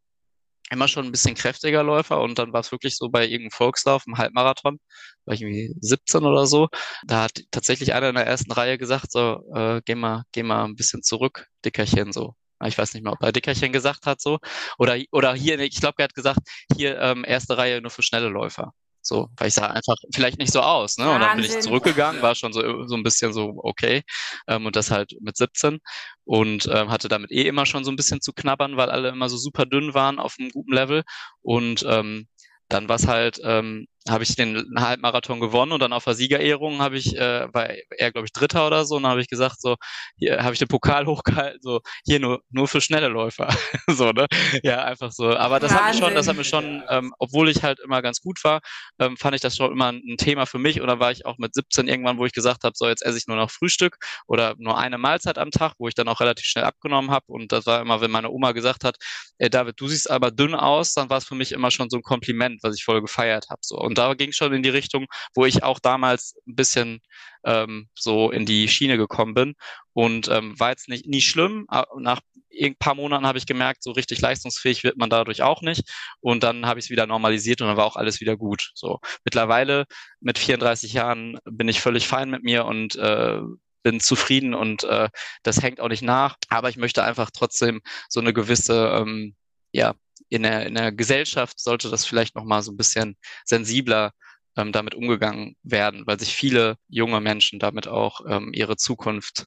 [0.72, 4.04] Immer schon ein bisschen kräftiger Läufer und dann war es wirklich so bei irgendeinem Volkslauf,
[4.08, 4.80] im Halbmarathon,
[5.26, 6.70] war ich irgendwie 17 oder so.
[7.06, 10.64] Da hat tatsächlich einer in der ersten Reihe gesagt, so, äh, geh mal, geh mal
[10.66, 12.36] ein bisschen zurück, Dickerchen, so.
[12.66, 14.40] Ich weiß nicht mehr, ob er Dickerchen gesagt hat so.
[14.78, 16.40] Oder, oder hier, ich glaube, er hat gesagt,
[16.78, 18.74] hier ähm, erste Reihe nur für schnelle Läufer.
[19.02, 21.10] So, weil ich sah einfach vielleicht nicht so aus, ne?
[21.12, 24.04] Und dann bin ich zurückgegangen, war schon so, so ein bisschen so, okay.
[24.48, 25.80] Ähm, und das halt mit 17
[26.24, 29.30] und ähm, hatte damit eh immer schon so ein bisschen zu knabbern, weil alle immer
[29.30, 31.04] so super dünn waren auf einem guten Level.
[31.42, 32.28] Und ähm,
[32.70, 36.82] dann war es halt, ähm, habe ich den Halbmarathon gewonnen und dann auf der Siegerehrung
[36.82, 39.62] habe ich, äh, war er, glaube ich, Dritter oder so, und dann habe ich gesagt,
[39.62, 39.76] so,
[40.18, 43.50] hier habe ich den Pokal hochgehalten, so, hier nur, nur für schnelle Läufer.
[43.88, 44.28] so, ne?
[44.64, 45.36] Ja, einfach so.
[45.36, 45.86] Aber das Wahnsinn.
[45.86, 48.62] hat mir schon, das hat mir schon, ähm, obwohl ich halt immer ganz gut war,
[49.00, 50.82] ähm, fand ich das schon immer ein Thema für mich.
[50.82, 53.18] Und dann war ich auch mit 17 irgendwann, wo ich gesagt habe, so, jetzt esse
[53.18, 56.46] ich nur noch Frühstück oder nur eine Mahlzeit am Tag, wo ich dann auch relativ
[56.46, 57.26] schnell abgenommen habe.
[57.28, 58.98] Und das war immer, wenn meine Oma gesagt hat,
[59.38, 61.98] ey David, du siehst aber dünn aus, dann war es für mich immer schon so
[61.98, 63.60] ein Kompliment, was ich voll gefeiert habe.
[63.64, 63.78] So.
[63.78, 67.02] Und da ging schon in die Richtung, wo ich auch damals ein bisschen
[67.44, 69.56] ähm, so in die Schiene gekommen bin.
[69.94, 71.68] Und ähm, war jetzt nicht nie schlimm.
[71.98, 72.22] Nach
[72.60, 75.90] ein paar Monaten habe ich gemerkt, so richtig leistungsfähig wird man dadurch auch nicht.
[76.20, 78.72] Und dann habe ich es wieder normalisiert und dann war auch alles wieder gut.
[78.76, 79.86] So mittlerweile
[80.20, 83.40] mit 34 Jahren bin ich völlig fein mit mir und äh,
[83.84, 85.10] bin zufrieden und äh,
[85.44, 86.38] das hängt auch nicht nach.
[86.50, 89.36] Aber ich möchte einfach trotzdem so eine gewisse, ähm,
[89.72, 89.96] ja,
[90.32, 94.14] in der, in der Gesellschaft sollte das vielleicht nochmal so ein bisschen sensibler
[94.56, 99.46] ähm, damit umgegangen werden, weil sich viele junge Menschen damit auch ähm, ihre Zukunft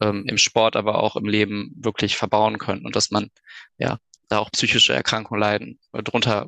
[0.00, 3.30] ähm, im Sport, aber auch im Leben wirklich verbauen können und dass man
[3.78, 6.46] ja da auch psychische Erkrankungen leiden, äh, drunter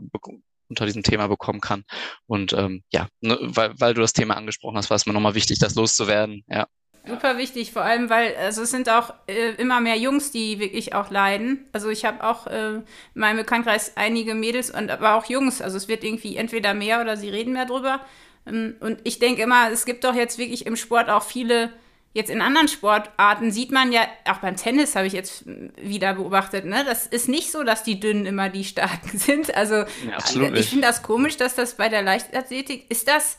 [0.68, 1.84] unter diesem Thema bekommen kann.
[2.26, 5.34] Und ähm, ja, ne, weil, weil du das Thema angesprochen hast, war es mir nochmal
[5.34, 6.44] wichtig, das loszuwerden.
[6.48, 6.66] Ja.
[7.06, 10.94] Super wichtig, vor allem, weil also es sind auch äh, immer mehr Jungs, die wirklich
[10.94, 11.66] auch leiden.
[11.72, 12.84] Also ich habe auch äh, in
[13.14, 15.62] meinem Bekanntkreis einige Mädels und aber auch Jungs.
[15.62, 18.00] Also es wird irgendwie entweder mehr oder sie reden mehr drüber.
[18.46, 21.72] Ähm, und ich denke immer, es gibt doch jetzt wirklich im Sport auch viele,
[22.12, 25.44] jetzt in anderen Sportarten sieht man ja, auch beim Tennis habe ich jetzt
[25.76, 26.84] wieder beobachtet, ne?
[26.84, 29.54] Das ist nicht so, dass die Dünnen immer die Starken sind.
[29.54, 33.38] Also ja, ich finde das komisch, dass das bei der Leichtathletik ist das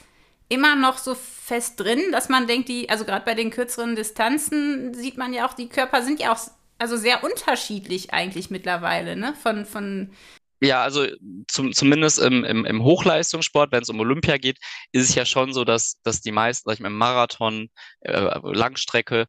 [0.52, 4.94] immer noch so fest drin, dass man denkt, die, also gerade bei den kürzeren Distanzen
[4.94, 6.40] sieht man ja auch, die Körper sind ja auch
[6.78, 9.34] also sehr unterschiedlich eigentlich mittlerweile, ne?
[9.42, 10.12] Von, von
[10.62, 11.08] ja, also
[11.48, 14.60] zum, zumindest im, im, im Hochleistungssport, wenn es um Olympia geht,
[14.92, 17.70] ist es ja schon so, dass, dass die meisten, sag ich mal, im Marathon,
[18.02, 19.28] äh, Langstrecke,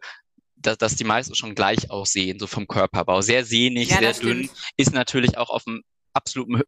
[0.56, 3.20] dass, dass die meisten schon gleich aussehen, so vom Körperbau.
[3.20, 4.72] Sehr sehnig, ja, sehr dünn, stimmt.
[4.76, 6.62] ist natürlich auch auf dem absoluten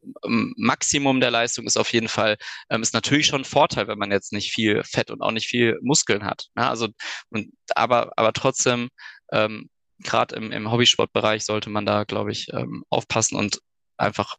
[0.56, 2.36] Maximum der Leistung ist auf jeden Fall,
[2.70, 5.46] ähm, ist natürlich schon ein Vorteil, wenn man jetzt nicht viel Fett und auch nicht
[5.46, 6.46] viel Muskeln hat.
[6.54, 6.68] Ne?
[6.68, 6.88] Also,
[7.30, 8.88] und, aber, aber trotzdem,
[9.32, 9.68] ähm,
[10.00, 13.60] gerade im, im Hobbysportbereich sollte man da, glaube ich, ähm, aufpassen und
[13.96, 14.36] einfach,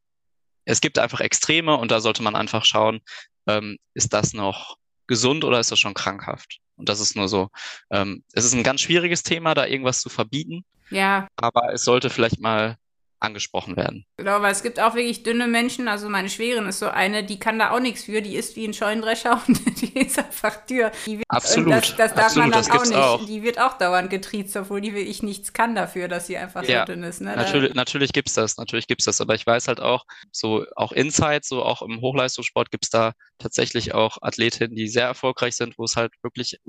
[0.66, 3.02] es gibt einfach Extreme und da sollte man einfach schauen,
[3.48, 6.60] ähm, ist das noch gesund oder ist das schon krankhaft?
[6.78, 7.50] Und das ist nur so,
[7.90, 10.66] ähm, es ist ein ganz schwieriges Thema, da irgendwas zu verbieten.
[10.90, 11.28] Ja.
[11.38, 12.78] Aber es sollte vielleicht mal
[13.20, 14.06] angesprochen werden.
[14.18, 15.88] Genau, weil es gibt auch wirklich dünne Menschen.
[15.88, 18.22] Also meine Schwägerin ist so eine, die kann da auch nichts für.
[18.22, 20.92] Die ist wie ein Scheunendrescher und die ist einfach Tür.
[21.28, 21.72] Absolut.
[21.72, 22.96] Das, das darf Absolut, man dann auch nicht.
[22.96, 23.26] Auch.
[23.26, 26.86] Die wird auch dauernd getriezt, obwohl die wirklich nichts kann dafür, dass sie einfach ja,
[26.86, 27.22] so dünn ist.
[27.22, 27.36] Ne?
[27.36, 28.58] Natürlich, natürlich gibt es das.
[28.58, 29.22] Natürlich gibt es das.
[29.22, 33.14] Aber ich weiß halt auch, so auch Inside, so auch im Hochleistungssport gibt es da
[33.40, 36.60] tatsächlich auch Athletinnen, die sehr erfolgreich sind, wo es halt wirklich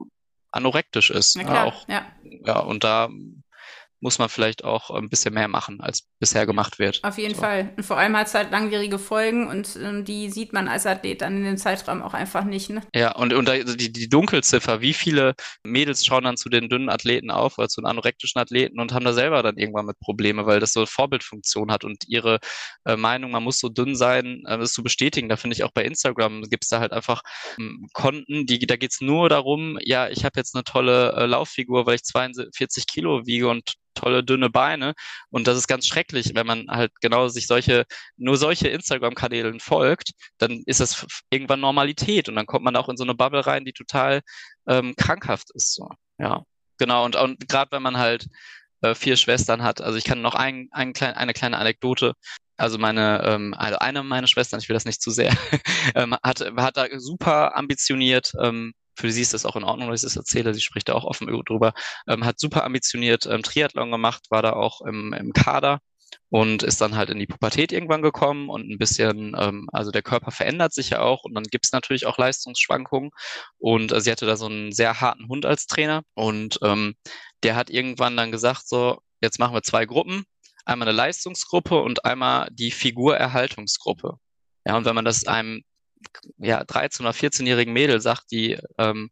[0.53, 1.37] anorektisch ist.
[1.37, 2.07] Na klar, auch, ja.
[2.45, 3.09] ja, und da
[4.07, 7.03] muss man vielleicht auch ein bisschen mehr machen, als bisher gemacht wird.
[7.03, 7.40] Auf jeden so.
[7.40, 7.73] Fall.
[7.77, 11.23] Und vor allem hat es halt langwierige Folgen und ähm, die sieht man als Athlet
[11.23, 12.71] dann in dem Zeitraum auch einfach nicht.
[12.71, 12.83] Ne?
[12.95, 17.33] Ja, und, und die, die Dunkelziffer, wie viele Mädels schauen dann zu den dünnen Athleten
[17.33, 20.61] auf oder zu den anorektischen Athleten und haben da selber dann irgendwann mit Probleme, weil
[20.61, 22.38] das so eine Vorbildfunktion hat und ihre
[22.85, 25.29] äh, Meinung, man muss so dünn sein, äh, das zu bestätigen.
[25.29, 27.23] Da finde ich auch bei Instagram gibt es da halt einfach
[27.59, 31.27] ähm, Konten, die, da geht es nur darum, ja, ich habe jetzt eine tolle äh,
[31.27, 34.95] Lauffigur, weil ich 42 Kilo wiege und tolle dünne Beine.
[35.31, 37.85] Und das ist ganz schrecklich, wenn man halt genau sich solche,
[38.17, 42.97] nur solche Instagram-Kanälen folgt, dann ist das irgendwann Normalität und dann kommt man auch in
[42.97, 44.21] so eine Bubble rein, die total
[44.69, 45.75] ähm, krankhaft ist.
[45.75, 45.89] So.
[46.19, 46.43] Ja,
[46.79, 47.05] genau.
[47.05, 48.27] Und, und gerade wenn man halt
[48.83, 52.15] äh, vier Schwestern hat, also ich kann noch ein, ein klein, eine kleine Anekdote
[52.57, 55.31] also meine, ähm, also eine meiner Schwestern, ich will das nicht zu sehr,
[55.95, 60.03] ähm, hat, hat da super ambitioniert ähm, für sie ist das auch in Ordnung, dass
[60.03, 60.55] ich das erzähle.
[60.55, 61.75] Sie spricht da auch offen drüber.
[62.09, 65.81] Ähm, hat super ambitioniert ähm, Triathlon gemacht, war da auch im, im Kader
[66.29, 70.03] und ist dann halt in die Pubertät irgendwann gekommen und ein bisschen, ähm, also der
[70.03, 73.11] Körper verändert sich ja auch und dann gibt's natürlich auch Leistungsschwankungen
[73.59, 76.95] und äh, sie hatte da so einen sehr harten Hund als Trainer und ähm,
[77.43, 80.25] der hat irgendwann dann gesagt, so, jetzt machen wir zwei Gruppen,
[80.65, 84.19] einmal eine Leistungsgruppe und einmal die Figurerhaltungsgruppe.
[84.67, 85.63] Ja, und wenn man das einem
[86.39, 89.11] ja, 13- oder 14-jährigen Mädel sagt, die ähm,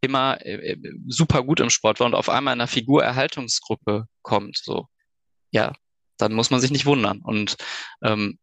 [0.00, 4.58] immer äh, äh, super gut im Sport war und auf einmal in einer Figurerhaltungsgruppe kommt,
[4.58, 4.88] so,
[5.50, 5.72] ja,
[6.18, 7.20] dann muss man sich nicht wundern.
[7.22, 7.56] Und
[8.02, 8.38] ähm,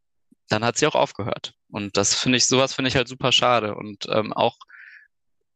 [0.50, 1.54] dann hat sie auch aufgehört.
[1.70, 3.76] Und das finde ich, sowas finde ich halt super schade.
[3.76, 4.58] Und ähm, auch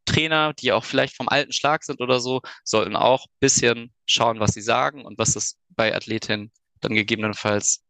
[0.05, 4.53] Trainer, die auch vielleicht vom alten Schlag sind oder so, sollten auch bisschen schauen, was
[4.53, 7.83] sie sagen und was das bei Athletinnen dann gegebenenfalls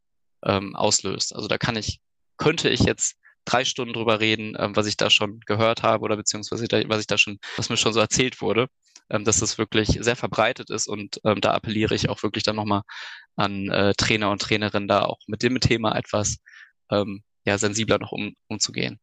[0.44, 1.36] ähm, auslöst.
[1.36, 2.02] Also da kann ich,
[2.38, 3.16] könnte ich jetzt
[3.48, 7.02] drei Stunden drüber reden, ähm, was ich da schon gehört habe oder beziehungsweise da, was
[7.02, 8.68] ich da schon, was mir schon so erzählt wurde,
[9.10, 12.58] ähm, dass das wirklich sehr verbreitet ist und ähm, da appelliere ich auch wirklich dann
[12.58, 12.82] nochmal
[13.36, 16.38] an äh, Trainer und Trainerinnen da auch mit dem Thema etwas
[16.92, 19.00] ähm, ja, sensibler noch um, umzugehen.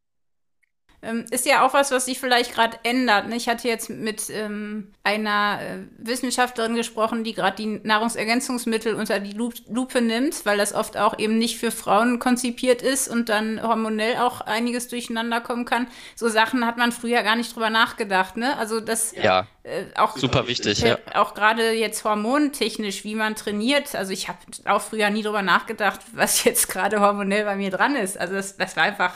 [1.05, 3.29] Ähm, ist ja auch was, was sich vielleicht gerade ändert.
[3.29, 3.37] Ne?
[3.37, 9.33] Ich hatte jetzt mit ähm, einer äh, Wissenschaftlerin gesprochen, die gerade die Nahrungsergänzungsmittel unter die
[9.33, 14.17] Lupe nimmt, weil das oft auch eben nicht für Frauen konzipiert ist und dann hormonell
[14.17, 15.87] auch einiges durcheinander kommen kann.
[16.17, 18.37] So Sachen hat man früher gar nicht drüber nachgedacht.
[18.37, 18.57] Ne?
[18.57, 19.47] Also das ja.
[19.65, 20.99] Äh, auch super wichtig, ja.
[21.15, 23.95] Auch gerade jetzt hormontechnisch, wie man trainiert.
[23.95, 27.97] Also ich habe auch früher nie drüber nachgedacht, was jetzt gerade hormonell bei mir dran
[27.97, 28.19] ist.
[28.19, 29.15] Also das, das war einfach,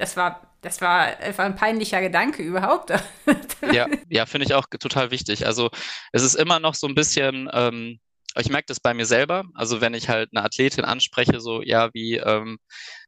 [0.00, 2.90] das war das war einfach ein peinlicher Gedanke überhaupt.
[3.72, 5.46] ja, ja, finde ich auch total wichtig.
[5.46, 5.70] Also
[6.12, 7.98] es ist immer noch so ein bisschen, ähm,
[8.36, 9.44] ich merke das bei mir selber.
[9.54, 12.58] Also wenn ich halt eine Athletin anspreche, so ja, wie ähm,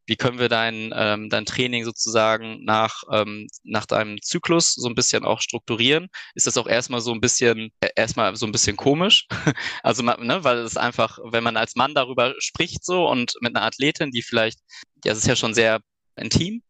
[0.07, 4.95] wie können wir dein, ähm, dein Training sozusagen nach, ähm, nach deinem Zyklus so ein
[4.95, 8.77] bisschen auch strukturieren, ist das auch erstmal so ein bisschen, äh, erstmal so ein bisschen
[8.77, 9.27] komisch.
[9.83, 13.65] also, ne, weil es einfach, wenn man als Mann darüber spricht so und mit einer
[13.65, 14.59] Athletin, die vielleicht,
[15.05, 15.81] ja, es ist ja schon sehr
[16.23, 16.63] intim,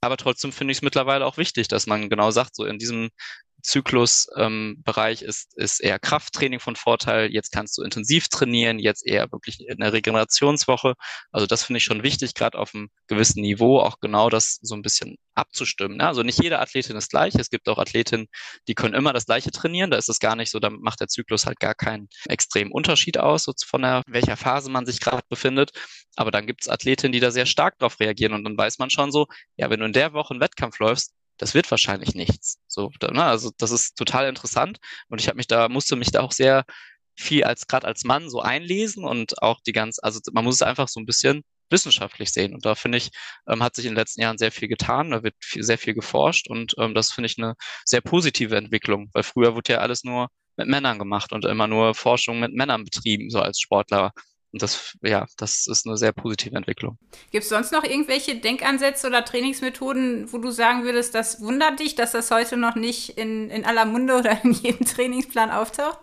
[0.00, 3.10] aber trotzdem finde ich es mittlerweile auch wichtig, dass man genau sagt, so in diesem
[3.62, 7.30] Zyklusbereich ähm, ist, ist eher Krafttraining von Vorteil.
[7.32, 10.94] Jetzt kannst du intensiv trainieren, jetzt eher wirklich in der Regenerationswoche.
[11.30, 14.74] Also das finde ich schon wichtig, gerade auf einem gewissen Niveau auch genau das so
[14.74, 15.98] ein bisschen abzustimmen.
[15.98, 16.06] Ne?
[16.06, 17.34] Also nicht jede Athletin ist gleich.
[17.36, 18.26] Es gibt auch Athletinnen,
[18.68, 19.90] die können immer das Gleiche trainieren.
[19.90, 23.18] Da ist es gar nicht so, da macht der Zyklus halt gar keinen extremen Unterschied
[23.18, 25.70] aus, so von der, welcher Phase man sich gerade befindet.
[26.16, 28.90] Aber dann gibt es Athletinnen, die da sehr stark darauf reagieren und dann weiß man
[28.90, 32.58] schon so, ja, wenn du in der Woche einen Wettkampf läufst, das wird wahrscheinlich nichts.
[32.68, 33.24] So, ne?
[33.24, 34.78] Also das ist total interessant
[35.08, 36.64] und ich habe mich da musste mich da auch sehr
[37.16, 40.62] viel als gerade als Mann so einlesen und auch die ganz, also man muss es
[40.62, 42.54] einfach so ein bisschen wissenschaftlich sehen.
[42.54, 43.10] Und da finde ich,
[43.48, 45.94] ähm, hat sich in den letzten Jahren sehr viel getan, da wird viel, sehr viel
[45.94, 50.04] geforscht und ähm, das finde ich eine sehr positive Entwicklung, weil früher wurde ja alles
[50.04, 54.12] nur mit Männern gemacht und immer nur Forschung mit Männern betrieben, so als Sportler.
[54.52, 56.98] Und das, ja, das ist eine sehr positive Entwicklung.
[57.30, 61.94] Gibt es sonst noch irgendwelche Denkansätze oder Trainingsmethoden, wo du sagen würdest, das wundert dich,
[61.94, 65.98] dass das heute noch nicht in, in aller Munde oder in jedem Trainingsplan auftaucht?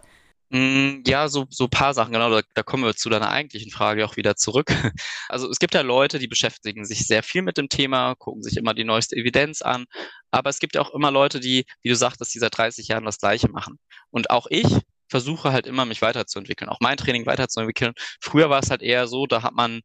[0.52, 4.04] Mm, ja, so, so paar Sachen, genau, da, da kommen wir zu deiner eigentlichen Frage
[4.04, 4.72] auch wieder zurück.
[5.32, 8.58] Also es gibt ja Leute, die beschäftigen sich sehr viel mit dem Thema, gucken sich
[8.58, 9.86] immer die neueste Evidenz an,
[10.32, 13.06] aber es gibt ja auch immer Leute, die, wie du sagtest, die seit 30 Jahren
[13.06, 13.78] das Gleiche machen.
[14.10, 14.66] Und auch ich
[15.10, 17.94] versuche halt immer, mich weiterzuentwickeln, auch mein Training weiterzuentwickeln.
[18.22, 19.82] Früher war es halt eher so, da hat man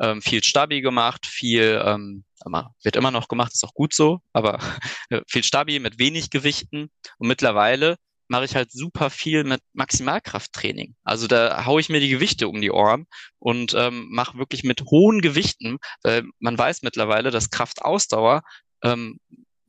[0.00, 2.24] ähm, viel Stabi gemacht, viel, ähm,
[2.82, 4.58] wird immer noch gemacht, ist auch gut so, aber
[5.28, 6.90] viel Stabi mit wenig Gewichten.
[7.18, 7.96] Und mittlerweile
[8.28, 10.94] mache ich halt super viel mit Maximalkrafttraining.
[11.02, 13.06] Also da haue ich mir die Gewichte um die Ohren
[13.38, 18.42] und ähm, mache wirklich mit hohen Gewichten, weil man weiß mittlerweile, dass Kraftausdauer
[18.82, 19.18] ähm,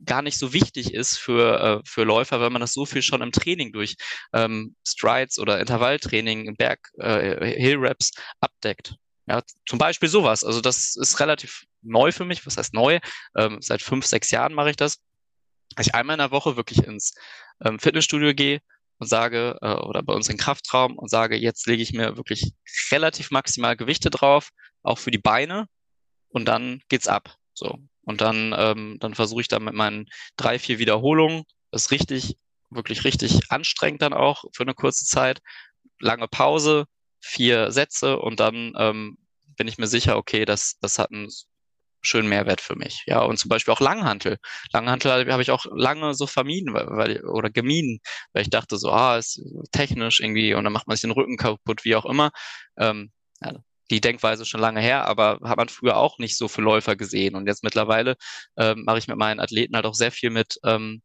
[0.06, 3.22] gar nicht so wichtig ist für, äh, für Läufer, weil man das so viel schon
[3.22, 3.96] im Training durch
[4.34, 8.96] ähm, Strides oder Intervalltraining, Berg, äh, Hill Reps abdeckt.
[9.28, 10.44] Ja, zum Beispiel sowas.
[10.44, 12.46] Also das ist relativ neu für mich.
[12.46, 13.00] Was heißt neu?
[13.38, 15.00] Ähm, seit fünf, sechs Jahren mache ich das.
[15.78, 17.14] Ich einmal in der Woche wirklich ins
[17.64, 18.60] ähm, Fitnessstudio gehe
[18.98, 22.54] und sage, äh, oder bei uns in Kraftraum und sage, jetzt lege ich mir wirklich
[22.92, 24.50] relativ maximal Gewichte drauf,
[24.82, 25.68] auch für die Beine,
[26.30, 27.36] und dann geht's ab.
[27.54, 27.80] So.
[28.04, 30.08] Und dann, ähm, dann versuche ich da mit meinen
[30.38, 32.38] drei, vier Wiederholungen, das ist richtig,
[32.70, 35.40] wirklich richtig anstrengend dann auch für eine kurze Zeit,
[36.00, 36.86] lange Pause,
[37.22, 39.18] vier Sätze und dann ähm,
[39.58, 41.30] bin ich mir sicher, okay, das, das hat einen
[42.02, 43.04] schönen Mehrwert für mich.
[43.08, 44.38] Ja, und zum Beispiel auch Langhantel.
[44.72, 48.00] Langhantel habe ich auch lange so vermieden weil, oder gemieden,
[48.34, 51.38] weil ich dachte so, ah, ist technisch irgendwie und dann macht man sich den Rücken
[51.38, 52.32] kaputt, wie auch immer.
[52.78, 53.54] Ähm, ja,
[53.90, 57.36] die Denkweise schon lange her, aber hat man früher auch nicht so für Läufer gesehen.
[57.36, 58.16] Und jetzt mittlerweile
[58.58, 61.02] ähm, mache ich mit meinen Athleten halt auch sehr viel mit, ähm,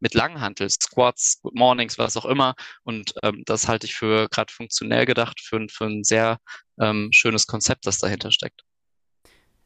[0.00, 2.54] mit Langhantel, Squats, Good Mornings, was auch immer.
[2.84, 6.38] Und ähm, das halte ich für gerade funktionell gedacht, für, für ein sehr
[6.80, 8.62] ähm, schönes Konzept, das dahinter steckt.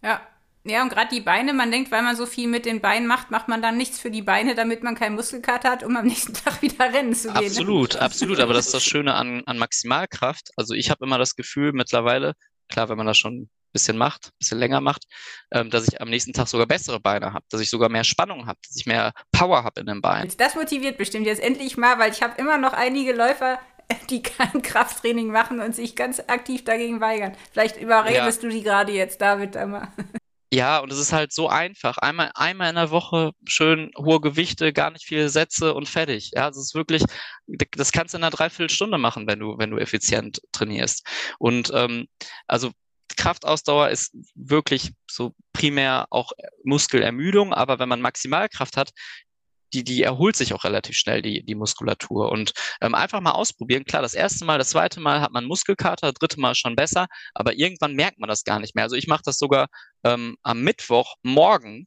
[0.03, 0.21] Ja,
[0.65, 3.33] ja, und gerade die Beine, man denkt, weil man so viel mit den Beinen macht,
[3.33, 6.35] macht man dann nichts für die Beine, damit man keinen Muskelkater hat, um am nächsten
[6.45, 7.47] Tag wieder rennen zu gehen.
[7.47, 8.39] Absolut, absolut.
[8.39, 10.51] Aber das ist das Schöne an, an Maximalkraft.
[10.57, 12.35] Also ich habe immer das Gefühl mittlerweile,
[12.73, 15.05] klar, wenn man das schon ein bisschen macht, ein bisschen länger macht,
[15.53, 18.47] ähm, dass ich am nächsten Tag sogar bessere Beine habe, dass ich sogar mehr Spannung
[18.47, 20.33] habe, dass ich mehr Power habe in den Beinen.
[20.39, 23.61] Das motiviert bestimmt jetzt endlich mal, weil ich habe immer noch einige Läufer,
[24.11, 27.37] die kein Krafttraining machen und sich ganz aktiv dagegen weigern.
[27.53, 28.49] Vielleicht überredest ja.
[28.49, 29.89] du die gerade jetzt, David, einmal.
[30.55, 31.97] Ja, und es ist halt so einfach.
[31.99, 36.33] Einmal, einmal in der Woche schön hohe Gewichte, gar nicht viele Sätze und fertig.
[36.35, 37.03] Ja, das ist wirklich,
[37.47, 41.07] das kannst du in einer Dreiviertelstunde machen, wenn du, wenn du effizient trainierst.
[41.39, 42.07] Und ähm,
[42.47, 42.71] also
[43.17, 46.33] Kraftausdauer ist wirklich so primär auch
[46.65, 48.91] Muskelermüdung, aber wenn man Maximalkraft hat,
[49.73, 52.31] die, die erholt sich auch relativ schnell, die, die Muskulatur.
[52.31, 53.85] Und ähm, einfach mal ausprobieren.
[53.85, 57.07] Klar, das erste Mal, das zweite Mal hat man Muskelkater, das dritte Mal schon besser,
[57.35, 58.85] aber irgendwann merkt man das gar nicht mehr.
[58.85, 59.69] Also ich mache das sogar
[60.05, 61.87] ähm, am Mittwoch morgen.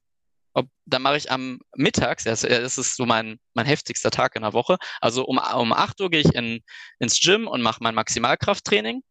[0.54, 4.42] Ob, dann mache ich am Mittags, das, das ist so mein, mein heftigster Tag in
[4.44, 4.78] der Woche.
[5.02, 6.62] Also um, um 8 Uhr gehe ich in,
[7.00, 9.02] ins Gym und mache mein Maximalkrafttraining.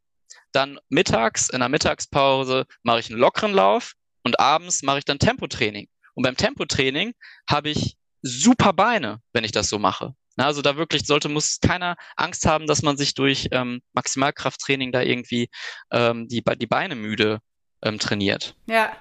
[0.53, 5.19] Dann mittags, in der Mittagspause, mache ich einen lockeren Lauf und abends mache ich dann
[5.19, 5.89] Tempotraining.
[6.15, 7.13] Und beim Tempotraining
[7.49, 10.15] habe ich super Beine, wenn ich das so mache.
[10.37, 14.91] Na, also da wirklich sollte, muss keiner Angst haben, dass man sich durch ähm, Maximalkrafttraining
[14.91, 15.49] da irgendwie
[15.93, 17.39] ähm, die, die Beine müde
[17.83, 18.57] ähm, trainiert.
[18.67, 18.93] Ja.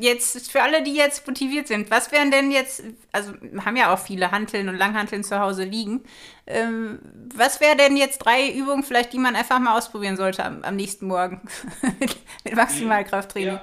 [0.00, 2.82] Jetzt für alle, die jetzt motiviert sind, was wären denn jetzt,
[3.12, 3.32] also
[3.64, 6.04] haben ja auch viele Hanteln und Langhanteln zu Hause liegen.
[6.46, 7.00] Ähm,
[7.34, 10.76] was wäre denn jetzt drei Übungen vielleicht, die man einfach mal ausprobieren sollte am, am
[10.76, 11.42] nächsten Morgen
[12.00, 13.54] mit, mit Maximalkrafttraining?
[13.54, 13.62] Ja.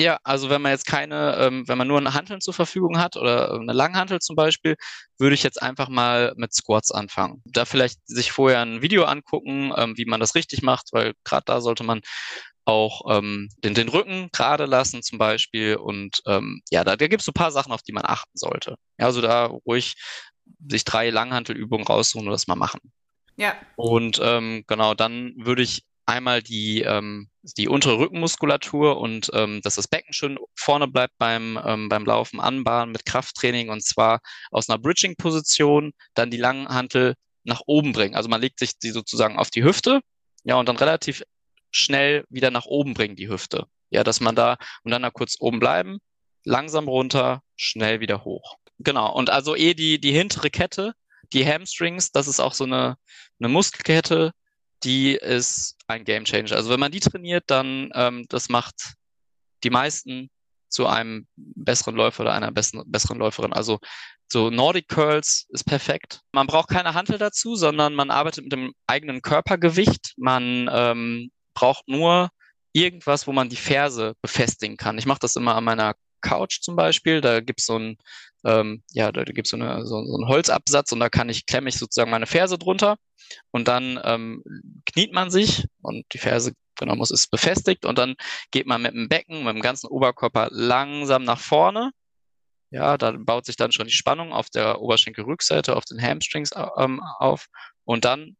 [0.00, 3.16] Ja, also wenn man jetzt keine, ähm, wenn man nur eine Hanteln zur Verfügung hat
[3.16, 4.76] oder eine Langhantel zum Beispiel,
[5.18, 7.42] würde ich jetzt einfach mal mit Squats anfangen.
[7.46, 11.42] Da vielleicht sich vorher ein Video angucken, ähm, wie man das richtig macht, weil gerade
[11.46, 12.00] da sollte man
[12.64, 15.74] auch ähm, den, den Rücken gerade lassen zum Beispiel.
[15.76, 18.36] Und ähm, ja, da, da gibt es so ein paar Sachen, auf die man achten
[18.38, 18.76] sollte.
[18.98, 19.96] Ja, also da ruhig
[20.68, 22.80] sich drei Langhantelübungen raussuchen und das mal machen.
[23.36, 23.56] Ja.
[23.76, 29.74] Und ähm, genau, dann würde ich einmal die, ähm, die untere Rückenmuskulatur und ähm, dass
[29.74, 34.68] das Becken schön vorne bleibt beim, ähm, beim Laufen anbahnen mit Krafttraining und zwar aus
[34.68, 38.14] einer Bridging-Position dann die langen Hantel nach oben bringen.
[38.14, 40.00] Also man legt sich die sozusagen auf die Hüfte,
[40.44, 41.22] ja, und dann relativ
[41.70, 43.66] schnell wieder nach oben bringen, die Hüfte.
[43.90, 45.98] Ja, dass man da und dann da kurz oben bleiben,
[46.44, 48.56] langsam runter, schnell wieder hoch.
[48.78, 49.12] Genau.
[49.12, 50.94] Und also eh die, die hintere Kette,
[51.32, 52.96] die Hamstrings, das ist auch so eine,
[53.40, 54.32] eine Muskelkette,
[54.84, 56.56] die ist ein Game Changer.
[56.56, 58.94] Also wenn man die trainiert, dann ähm, das macht
[59.64, 60.30] die meisten
[60.68, 63.52] zu einem besseren Läufer oder einer besseren, besseren Läuferin.
[63.52, 63.78] Also
[64.30, 66.20] so Nordic Curls ist perfekt.
[66.32, 70.12] Man braucht keine Hantel dazu, sondern man arbeitet mit dem eigenen Körpergewicht.
[70.18, 72.30] Man ähm, braucht nur
[72.72, 74.98] irgendwas, wo man die Ferse befestigen kann.
[74.98, 77.20] Ich mache das immer an meiner Couch zum Beispiel.
[77.20, 77.96] Da gibt's so ein,
[78.44, 81.68] ähm, ja, da gibt's so, eine, so, so einen Holzabsatz und da kann ich, klemme
[81.68, 82.96] ich sozusagen meine Ferse drunter
[83.50, 84.42] und dann ähm,
[84.86, 88.14] kniet man sich und die Ferse genau muss ist befestigt und dann
[88.50, 91.90] geht man mit dem Becken, mit dem ganzen Oberkörper langsam nach vorne.
[92.70, 97.00] Ja, da baut sich dann schon die Spannung auf der Oberschenkelrückseite, auf den Hamstrings ähm,
[97.18, 97.46] auf
[97.84, 98.36] und dann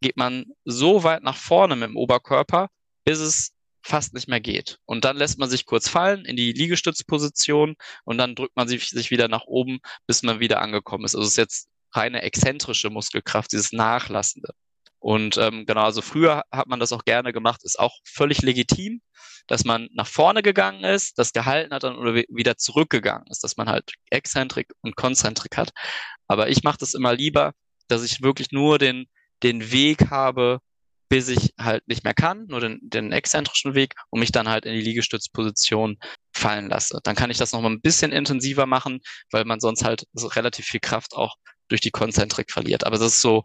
[0.00, 2.68] geht man so weit nach vorne mit dem Oberkörper,
[3.04, 3.52] bis es
[3.88, 4.78] fast nicht mehr geht.
[4.84, 7.74] Und dann lässt man sich kurz fallen in die Liegestützposition
[8.04, 11.14] und dann drückt man sich, wieder nach oben, bis man wieder angekommen ist.
[11.14, 14.52] Also es ist jetzt reine exzentrische Muskelkraft, dieses Nachlassende.
[15.00, 19.00] Und ähm, genau, also früher hat man das auch gerne gemacht, ist auch völlig legitim,
[19.46, 23.56] dass man nach vorne gegangen ist, das gehalten hat dann oder wieder zurückgegangen ist, dass
[23.56, 25.70] man halt Exzentrik und Konzentrik hat.
[26.26, 27.52] Aber ich mache das immer lieber,
[27.86, 29.06] dass ich wirklich nur den,
[29.42, 30.60] den Weg habe,
[31.08, 34.66] bis ich halt nicht mehr kann, nur den, den exzentrischen Weg und mich dann halt
[34.66, 35.98] in die Liegestützposition
[36.32, 37.00] fallen lasse.
[37.02, 39.00] Dann kann ich das noch mal ein bisschen intensiver machen,
[39.30, 41.36] weil man sonst halt so relativ viel Kraft auch
[41.68, 42.84] durch die Konzentrik verliert.
[42.84, 43.42] Aber das ist so,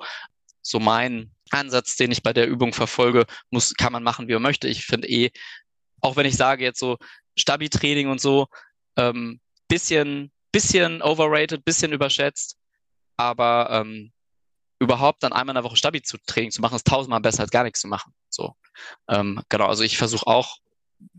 [0.61, 4.41] so mein Ansatz, den ich bei der Übung verfolge, muss, kann man machen, wie man
[4.41, 4.67] möchte.
[4.67, 5.31] Ich finde eh,
[6.01, 6.97] auch wenn ich sage jetzt so
[7.37, 8.47] Stabi-Training und so,
[8.97, 12.57] ähm, bisschen, bisschen overrated, bisschen überschätzt,
[13.17, 14.11] aber ähm,
[14.83, 17.81] überhaupt dann einmal in der Woche Stabi-Training zu machen, ist tausendmal besser als gar nichts
[17.81, 18.13] zu machen.
[18.29, 18.55] So,
[19.09, 19.67] ähm, genau.
[19.67, 20.57] Also ich versuche auch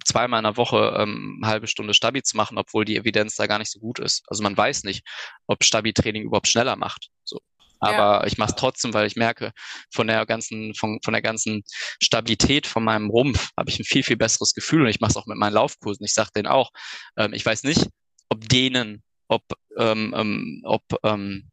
[0.04, 3.46] zweimal in der Woche ähm, eine halbe Stunde Stabi zu machen, obwohl die Evidenz da
[3.46, 4.22] gar nicht so gut ist.
[4.28, 5.04] Also man weiß nicht,
[5.46, 7.10] ob Stabi-Training überhaupt schneller macht.
[7.24, 7.40] So.
[7.80, 8.26] Aber ja.
[8.26, 9.52] ich mache es trotzdem, weil ich merke,
[9.90, 11.64] von der ganzen, von, von der ganzen
[12.02, 15.16] Stabilität von meinem Rumpf habe ich ein viel, viel besseres Gefühl und ich mache es
[15.16, 16.04] auch mit meinen Laufkursen.
[16.04, 16.70] Ich sage denen auch,
[17.16, 17.88] ähm, ich weiß nicht,
[18.30, 19.42] ob denen, ob,
[19.76, 21.50] ähm, ähm, ob ähm,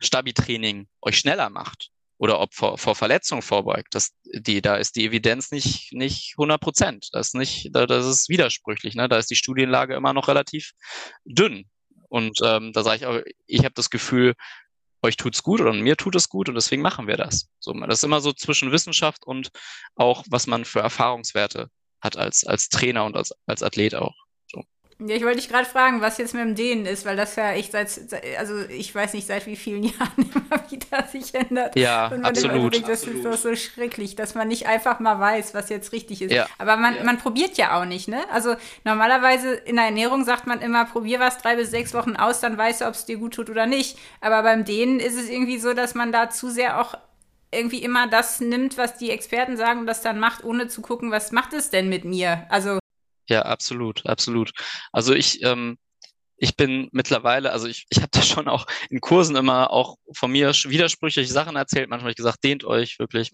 [0.00, 3.88] Stabi-Training euch schneller macht oder ob vor, vor Verletzung vorbeugt.
[3.94, 7.08] Das, die, da ist die Evidenz nicht, nicht 100 Prozent.
[7.12, 8.94] Das ist nicht, das ist widersprüchlich.
[8.94, 9.08] Ne?
[9.08, 10.72] Da ist die Studienlage immer noch relativ
[11.24, 11.64] dünn.
[12.08, 14.34] Und ähm, da sage ich auch, ich habe das Gefühl,
[15.02, 17.48] euch tut's gut oder mir tut es gut und deswegen machen wir das.
[17.58, 19.50] So, das ist immer so zwischen Wissenschaft und
[19.94, 21.68] auch, was man für Erfahrungswerte
[22.00, 24.14] hat als, als Trainer und als, als Athlet auch.
[25.00, 27.52] Ja, ich wollte dich gerade fragen, was jetzt mit dem Dehnen ist, weil das ja
[27.52, 27.88] echt seit,
[28.38, 31.76] also ich weiß nicht, seit wie vielen Jahren immer wieder sich ändert.
[31.76, 32.74] Ja, absolut.
[32.74, 33.18] Denkt, das absolut.
[33.18, 36.32] ist doch so schrecklich, dass man nicht einfach mal weiß, was jetzt richtig ist.
[36.32, 36.46] Ja.
[36.58, 37.04] Aber man, ja.
[37.04, 38.20] man probiert ja auch nicht, ne?
[38.30, 42.40] Also normalerweise in der Ernährung sagt man immer, probier was drei bis sechs Wochen aus,
[42.40, 43.98] dann weißt du, ob es dir gut tut oder nicht.
[44.20, 46.94] Aber beim Dehnen ist es irgendwie so, dass man da zu sehr auch
[47.50, 51.10] irgendwie immer das nimmt, was die Experten sagen und das dann macht, ohne zu gucken,
[51.10, 52.46] was macht es denn mit mir?
[52.48, 52.78] Also
[53.28, 54.52] ja, absolut, absolut.
[54.92, 55.78] Also ich, ähm,
[56.36, 60.30] ich bin mittlerweile, also ich, ich habe da schon auch in Kursen immer auch von
[60.30, 61.88] mir widersprüchliche Sachen erzählt.
[61.88, 63.30] Manchmal habe ich gesagt, dehnt euch wirklich.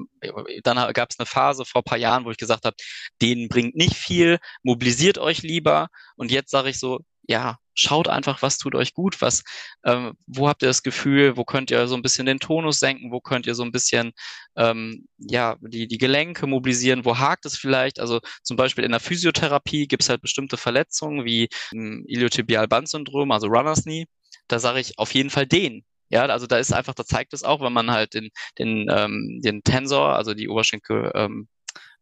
[0.63, 2.77] Dann gab es eine Phase vor paar Jahren, wo ich gesagt habe,
[3.23, 5.89] denen bringt nicht viel, mobilisiert euch lieber.
[6.17, 7.01] Und jetzt sage ich so,
[7.31, 9.45] ja, schaut einfach, was tut euch gut, was,
[9.85, 13.13] ähm, wo habt ihr das Gefühl, wo könnt ihr so ein bisschen den Tonus senken,
[13.13, 14.13] wo könnt ihr so ein bisschen
[14.57, 18.01] ähm, ja die die Gelenke mobilisieren, wo hakt es vielleicht?
[18.01, 23.47] Also zum Beispiel in der Physiotherapie gibt es halt bestimmte Verletzungen wie ähm, Iliotibialbandsyndrom, also
[23.47, 24.07] Runners Knee.
[24.49, 25.85] Da sage ich auf jeden Fall den.
[26.11, 29.41] Ja, also da ist einfach, da zeigt es auch, wenn man halt den, den, ähm,
[29.45, 31.49] den Tensor, also die Oberschenkel, ähm,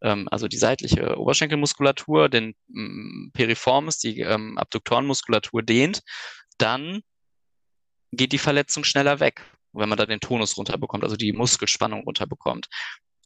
[0.00, 6.02] also die seitliche Oberschenkelmuskulatur, den ähm, Periformis, die ähm, Abduktorenmuskulatur dehnt,
[6.58, 7.02] dann
[8.12, 12.68] geht die Verletzung schneller weg, wenn man da den Tonus runterbekommt, also die Muskelspannung runterbekommt.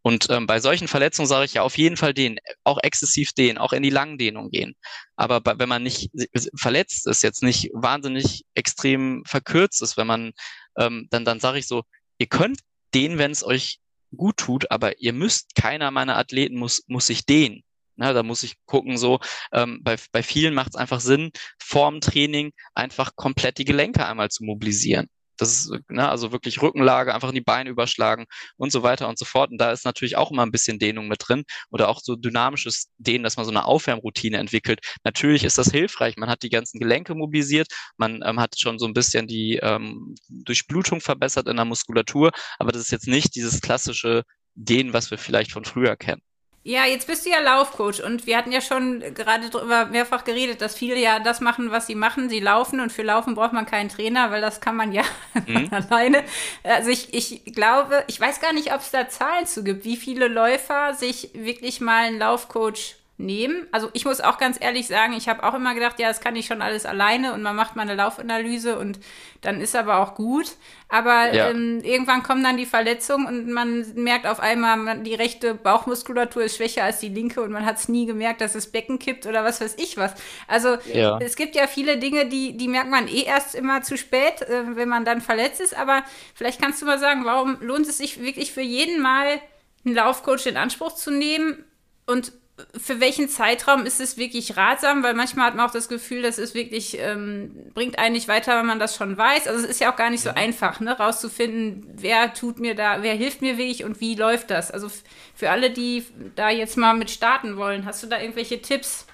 [0.03, 3.57] Und ähm, bei solchen Verletzungen sage ich ja auf jeden Fall den, auch exzessiv den,
[3.57, 4.75] auch in die Langdehnung gehen.
[5.15, 6.11] Aber bei, wenn man nicht
[6.57, 10.33] verletzt ist, jetzt nicht wahnsinnig extrem verkürzt ist, wenn man
[10.77, 11.85] ähm, dann dann sage ich so,
[12.19, 12.61] ihr könnt
[12.95, 13.79] den, wenn es euch
[14.17, 17.63] gut tut, aber ihr müsst, keiner meiner Athleten muss, muss sich dehnen.
[17.97, 19.21] Na, da muss ich gucken, so
[19.53, 24.31] ähm, bei, bei vielen macht es einfach Sinn, vorm Training einfach komplett die Gelenke einmal
[24.31, 25.09] zu mobilisieren.
[25.43, 28.27] Das ist, ne, also wirklich Rückenlage, einfach in die Beine überschlagen
[28.57, 29.51] und so weiter und so fort.
[29.51, 32.91] Und da ist natürlich auch immer ein bisschen Dehnung mit drin oder auch so dynamisches
[32.99, 34.81] Dehnen, dass man so eine Aufwärmroutine entwickelt.
[35.05, 36.17] Natürlich ist das hilfreich.
[36.17, 40.15] Man hat die ganzen Gelenke mobilisiert, man ähm, hat schon so ein bisschen die ähm,
[40.29, 44.23] Durchblutung verbessert in der Muskulatur, aber das ist jetzt nicht dieses klassische
[44.55, 46.23] Dehnen, was wir vielleicht von früher kennen.
[46.65, 50.61] Ja, jetzt bist du ja Laufcoach und wir hatten ja schon gerade darüber mehrfach geredet,
[50.61, 52.29] dass viele ja das machen, was sie machen.
[52.29, 55.03] Sie laufen und für Laufen braucht man keinen Trainer, weil das kann man ja
[55.47, 55.69] mhm.
[55.73, 56.23] alleine.
[56.63, 59.97] Also ich, ich glaube, ich weiß gar nicht, ob es da Zahlen zu gibt, wie
[59.97, 63.67] viele Läufer sich wirklich mal einen Laufcoach nehmen.
[63.73, 66.35] Also ich muss auch ganz ehrlich sagen, ich habe auch immer gedacht, ja, das kann
[66.35, 68.99] ich schon alles alleine und man macht mal eine Laufanalyse und
[69.43, 70.53] dann ist aber auch gut.
[70.89, 71.51] Aber ja.
[71.51, 76.57] ähm, irgendwann kommen dann die Verletzungen und man merkt auf einmal, die rechte Bauchmuskulatur ist
[76.57, 79.45] schwächer als die linke und man hat es nie gemerkt, dass das Becken kippt oder
[79.45, 80.15] was weiß ich was.
[80.49, 81.19] Also ja.
[81.21, 84.77] es gibt ja viele Dinge, die, die merkt man eh erst immer zu spät, äh,
[84.77, 85.77] wenn man dann verletzt ist.
[85.77, 86.03] Aber
[86.35, 89.41] vielleicht kannst du mal sagen, warum lohnt es sich wirklich für jeden Mal
[89.85, 91.65] einen Laufcoach in Anspruch zu nehmen
[92.07, 92.33] und
[92.81, 95.03] für welchen Zeitraum ist es wirklich ratsam?
[95.03, 98.59] Weil manchmal hat man auch das Gefühl, das ist wirklich, ähm, bringt einen nicht weiter,
[98.59, 99.49] wenn man das schon weiß.
[99.49, 103.03] Also es ist ja auch gar nicht so einfach, ne, rauszufinden, wer tut mir da,
[103.03, 104.71] wer hilft mir wirklich und wie läuft das.
[104.71, 104.91] Also
[105.35, 106.05] für alle, die
[106.37, 109.07] da jetzt mal mit starten wollen, hast du da irgendwelche Tipps?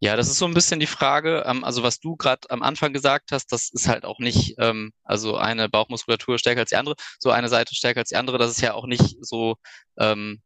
[0.00, 1.44] Ja, das ist so ein bisschen die Frage.
[1.46, 4.92] Ähm, also was du gerade am Anfang gesagt hast, das ist halt auch nicht, ähm,
[5.02, 8.36] also eine Bauchmuskulatur stärker als die andere, so eine Seite stärker als die andere.
[8.36, 9.56] Das ist ja auch nicht so
[9.98, 10.42] ähm,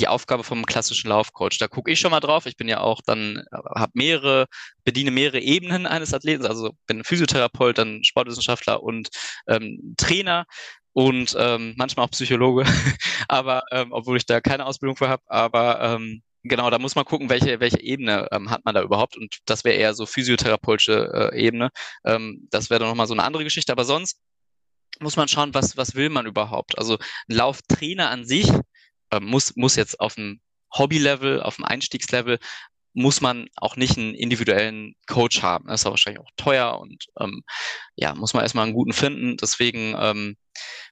[0.00, 1.58] die Aufgabe vom klassischen Laufcoach.
[1.58, 2.46] Da gucke ich schon mal drauf.
[2.46, 4.46] Ich bin ja auch dann, habe mehrere,
[4.84, 9.08] bediene mehrere Ebenen eines Athleten, also bin Physiotherapeut, dann Sportwissenschaftler und
[9.46, 10.46] ähm, Trainer
[10.92, 12.64] und ähm, manchmal auch Psychologe,
[13.28, 17.04] aber ähm, obwohl ich da keine Ausbildung für habe, aber ähm, genau, da muss man
[17.04, 21.30] gucken, welche, welche Ebene ähm, hat man da überhaupt und das wäre eher so physiotherapeutische
[21.32, 21.70] äh, Ebene.
[22.04, 24.18] Ähm, das wäre dann nochmal so eine andere Geschichte, aber sonst
[25.00, 26.78] muss man schauen, was, was will man überhaupt.
[26.78, 26.98] Also
[27.28, 28.50] ein Lauftrainer an sich
[29.10, 30.40] äh, muss, muss jetzt auf dem
[30.76, 32.38] Hobby-Level, auf dem Einstiegslevel,
[32.92, 35.68] muss man auch nicht einen individuellen Coach haben.
[35.68, 37.42] Das ist aber wahrscheinlich auch teuer und ähm,
[37.94, 39.36] ja, muss man erstmal einen guten finden.
[39.36, 40.36] Deswegen ähm,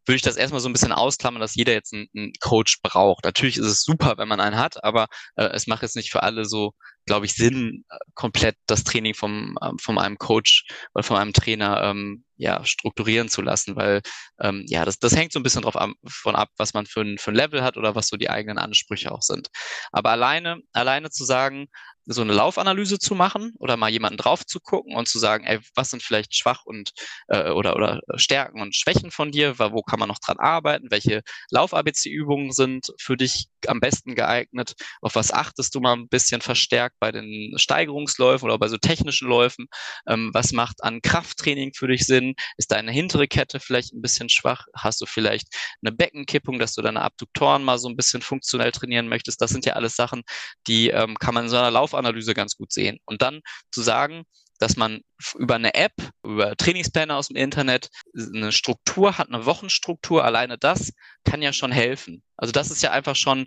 [0.06, 3.24] würde ich das erstmal so ein bisschen ausklammern, dass jeder jetzt einen, einen Coach braucht.
[3.24, 5.06] Natürlich ist es super, wenn man einen hat, aber
[5.36, 6.72] äh, es macht jetzt nicht für alle so,
[7.06, 10.64] glaube ich, Sinn, äh, komplett das Training vom, äh, von einem Coach
[10.94, 14.00] oder von einem Trainer ähm, ja, strukturieren zu lassen, weil
[14.40, 17.00] ähm, ja, das, das hängt so ein bisschen drauf ab, von ab, was man für
[17.00, 19.48] ein, für ein Level hat oder was so die eigenen Ansprüche auch sind.
[19.92, 21.66] Aber alleine, alleine zu sagen,
[22.10, 25.60] so eine Laufanalyse zu machen oder mal jemanden drauf zu gucken und zu sagen, ey,
[25.74, 26.92] was sind vielleicht Schwach und
[27.28, 31.22] äh, oder oder Stärken und Schwächen von dir, wo kann man noch dran arbeiten, welche
[31.50, 36.96] Lauf-ABC-Übungen sind für dich am besten geeignet, auf was achtest du mal ein bisschen verstärkt
[37.00, 39.66] bei den Steigerungsläufen oder bei so technischen Läufen,
[40.06, 44.28] ähm, was macht an Krafttraining für dich Sinn, ist deine hintere Kette vielleicht ein bisschen
[44.28, 45.48] schwach, hast du vielleicht
[45.82, 49.66] eine Beckenkippung, dass du deine Abduktoren mal so ein bisschen funktionell trainieren möchtest, das sind
[49.66, 50.22] ja alles Sachen,
[50.66, 52.98] die ähm, kann man in so einer Lauf Laufanalyse ganz gut sehen.
[53.04, 53.40] Und dann
[53.70, 54.24] zu sagen,
[54.58, 55.00] dass man
[55.36, 60.92] über eine App, über Trainingspläne aus dem Internet eine Struktur hat, eine Wochenstruktur, alleine das
[61.24, 62.22] kann ja schon helfen.
[62.36, 63.46] Also das ist ja einfach schon,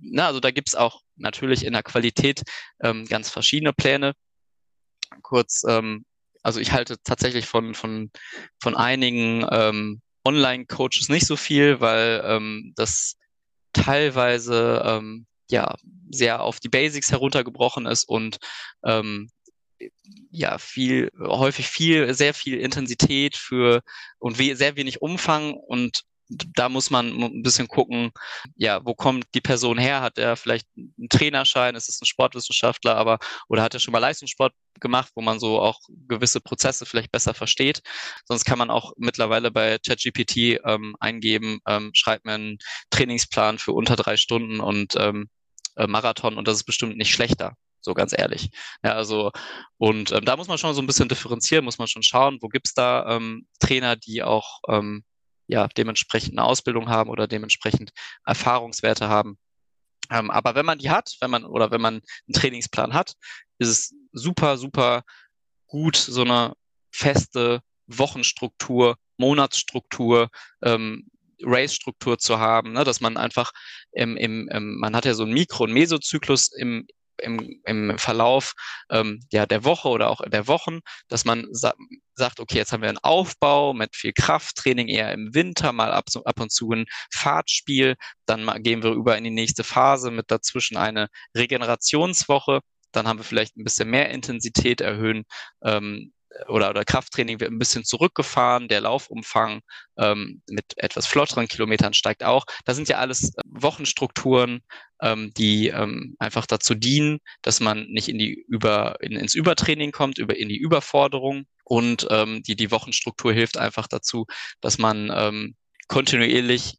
[0.00, 2.42] na, also da gibt's auch natürlich in der Qualität
[2.82, 4.14] ähm, ganz verschiedene Pläne.
[5.22, 6.04] Kurz, ähm,
[6.42, 8.10] also ich halte tatsächlich von, von,
[8.60, 13.16] von einigen ähm, Online-Coaches nicht so viel, weil ähm, das
[13.72, 15.74] teilweise ähm, ja
[16.10, 18.38] sehr auf die Basics heruntergebrochen ist und
[18.84, 19.28] ähm,
[20.30, 23.82] ja viel häufig viel sehr viel Intensität für
[24.18, 28.10] und we sehr wenig Umfang und da muss man ein bisschen gucken,
[28.56, 30.00] ja, wo kommt die Person her?
[30.00, 31.74] Hat er vielleicht einen Trainerschein?
[31.74, 32.96] Ist es ein Sportwissenschaftler?
[32.96, 33.18] Aber,
[33.48, 37.34] oder hat er schon mal Leistungssport gemacht, wo man so auch gewisse Prozesse vielleicht besser
[37.34, 37.82] versteht?
[38.24, 42.58] Sonst kann man auch mittlerweile bei ChatGPT ähm, eingeben, ähm, schreibt mir einen
[42.90, 45.28] Trainingsplan für unter drei Stunden und ähm,
[45.76, 47.54] äh, Marathon und das ist bestimmt nicht schlechter
[47.84, 48.50] so ganz ehrlich.
[48.82, 49.30] Ja, also,
[49.76, 52.48] und ähm, da muss man schon so ein bisschen differenzieren, muss man schon schauen, wo
[52.48, 55.04] gibt's da ähm, Trainer, die auch ähm,
[55.46, 57.90] ja, dementsprechend eine Ausbildung haben oder dementsprechend
[58.24, 59.38] Erfahrungswerte haben.
[60.10, 63.14] Ähm, aber wenn man die hat, wenn man oder wenn man einen Trainingsplan hat,
[63.58, 65.02] ist es super, super
[65.66, 66.54] gut, so eine
[66.90, 70.28] feste Wochenstruktur, Monatsstruktur,
[70.62, 71.08] ähm,
[71.42, 72.84] Race-Struktur zu haben, ne?
[72.84, 73.52] dass man einfach
[73.92, 76.86] im, im, im, man hat ja so einen Mikro- und Mesozyklus im,
[77.18, 78.54] im, im Verlauf
[78.90, 81.74] ähm, ja, der Woche oder auch der Wochen, dass man sa
[82.16, 86.04] sagt, okay, jetzt haben wir einen Aufbau mit viel Krafttraining eher im Winter, mal ab,
[86.24, 90.76] ab und zu ein Fahrtspiel, dann gehen wir über in die nächste Phase mit dazwischen
[90.76, 92.60] eine Regenerationswoche,
[92.92, 95.24] dann haben wir vielleicht ein bisschen mehr Intensität erhöhen
[95.64, 96.12] ähm,
[96.48, 99.60] oder, oder Krafttraining wird ein bisschen zurückgefahren, der Laufumfang
[99.96, 102.44] ähm, mit etwas flotteren Kilometern steigt auch.
[102.64, 104.62] Das sind ja alles äh, Wochenstrukturen,
[105.00, 109.92] ähm, die ähm, einfach dazu dienen, dass man nicht in die über in, ins Übertraining
[109.92, 114.26] kommt, über in die Überforderung und ähm, die die Wochenstruktur hilft einfach dazu,
[114.60, 115.56] dass man ähm,
[115.88, 116.78] kontinuierlich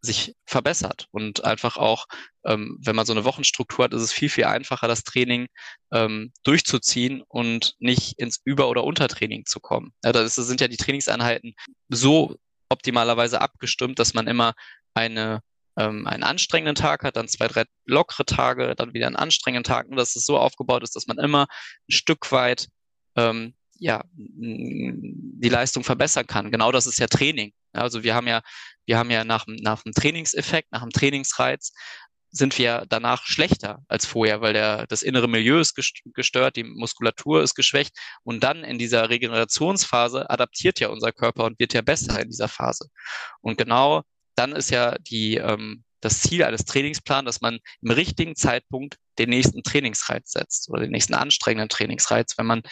[0.00, 2.06] sich verbessert und einfach auch,
[2.44, 5.48] ähm, wenn man so eine Wochenstruktur hat, ist es viel, viel einfacher, das Training
[5.92, 9.92] ähm, durchzuziehen und nicht ins Über- oder Untertraining zu kommen.
[10.04, 11.54] Ja, das sind ja die Trainingseinheiten
[11.88, 12.36] so
[12.68, 14.54] optimalerweise abgestimmt, dass man immer
[14.94, 15.40] eine
[15.78, 19.88] ähm, einen anstrengenden Tag hat, dann zwei, drei lockere Tage, dann wieder einen anstrengenden Tag
[19.88, 22.68] und dass es so aufgebaut ist, dass man immer ein Stück weit
[23.14, 26.50] ähm, ja, die Leistung verbessern kann.
[26.50, 27.52] Genau das ist ja Training.
[27.76, 28.42] Also wir haben ja,
[28.86, 31.72] wir haben ja nach, nach dem Trainingseffekt, nach dem Trainingsreiz,
[32.30, 35.74] sind wir danach schlechter als vorher, weil der, das innere Milieu ist
[36.14, 41.58] gestört, die Muskulatur ist geschwächt und dann in dieser Regenerationsphase adaptiert ja unser Körper und
[41.58, 42.88] wird ja besser in dieser Phase.
[43.40, 44.02] Und genau
[44.34, 49.30] dann ist ja die, ähm, das Ziel eines Trainingsplans, dass man im richtigen Zeitpunkt den
[49.30, 52.62] nächsten Trainingsreiz setzt oder den nächsten anstrengenden Trainingsreiz, wenn man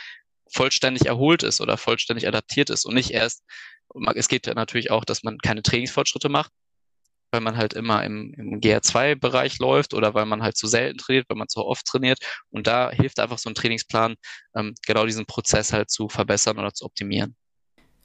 [0.53, 3.43] vollständig erholt ist oder vollständig adaptiert ist und nicht erst,
[4.15, 6.51] es geht ja natürlich auch, dass man keine Trainingsfortschritte macht,
[7.33, 11.27] weil man halt immer im, im GR2-Bereich läuft oder weil man halt zu selten trainiert,
[11.29, 12.19] weil man zu oft trainiert.
[12.51, 14.15] Und da hilft einfach so ein Trainingsplan,
[14.57, 17.37] ähm, genau diesen Prozess halt zu verbessern oder zu optimieren.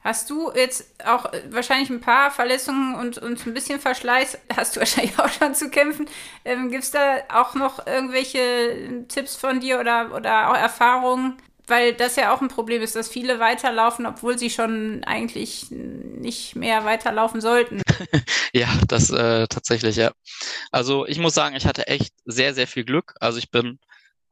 [0.01, 4.75] Hast du jetzt auch äh, wahrscheinlich ein paar Verletzungen und, und ein bisschen Verschleiß, hast
[4.75, 6.09] du wahrscheinlich auch schon zu kämpfen.
[6.45, 11.37] Ähm, Gibt es da auch noch irgendwelche Tipps von dir oder, oder auch Erfahrungen,
[11.69, 16.55] weil das ja auch ein Problem ist, dass viele weiterlaufen, obwohl sie schon eigentlich nicht
[16.55, 17.81] mehr weiterlaufen sollten.
[18.53, 20.11] ja, das äh, tatsächlich, ja.
[20.71, 23.13] Also ich muss sagen, ich hatte echt sehr, sehr viel Glück.
[23.19, 23.79] Also ich bin,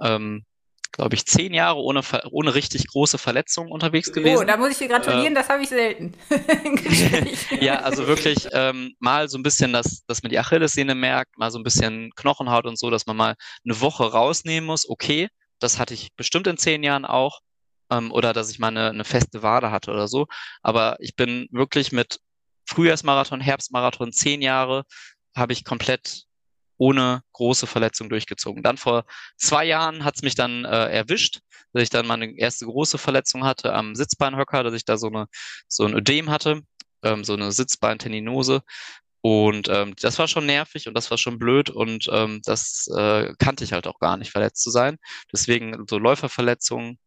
[0.01, 0.45] ähm,
[0.91, 4.41] glaube ich, zehn Jahre ohne, ohne richtig große Verletzungen unterwegs gewesen.
[4.41, 6.13] Oh, da muss ich dir gratulieren, äh, das habe ich selten.
[7.61, 11.51] ja, also wirklich ähm, mal so ein bisschen, dass, dass man die Achillessehne merkt, mal
[11.51, 15.29] so ein bisschen Knochenhaut und so, dass man mal eine Woche rausnehmen muss, okay
[15.59, 17.41] das hatte ich bestimmt in zehn Jahren auch.
[17.89, 20.27] Ähm, oder dass ich mal eine, eine feste Wade hatte oder so.
[20.61, 22.19] Aber ich bin wirklich mit
[22.65, 24.83] Frühjahrsmarathon, Herbstmarathon, zehn Jahre,
[25.35, 26.25] habe ich komplett
[26.77, 28.63] ohne große Verletzung durchgezogen.
[28.63, 29.05] Dann vor
[29.37, 31.39] zwei Jahren hat es mich dann äh, erwischt,
[31.73, 35.27] dass ich dann meine erste große Verletzung hatte am Sitzbeinhöcker, dass ich da so eine
[35.67, 36.61] so ein Ödem hatte,
[37.03, 38.61] ähm, so eine Sitzbeinteninose.
[39.27, 43.33] Und ähm, das war schon nervig und das war schon blöd und ähm, das äh,
[43.39, 44.97] kannte ich halt auch gar nicht, verletzt zu sein.
[45.33, 46.97] Deswegen so Läuferverletzungen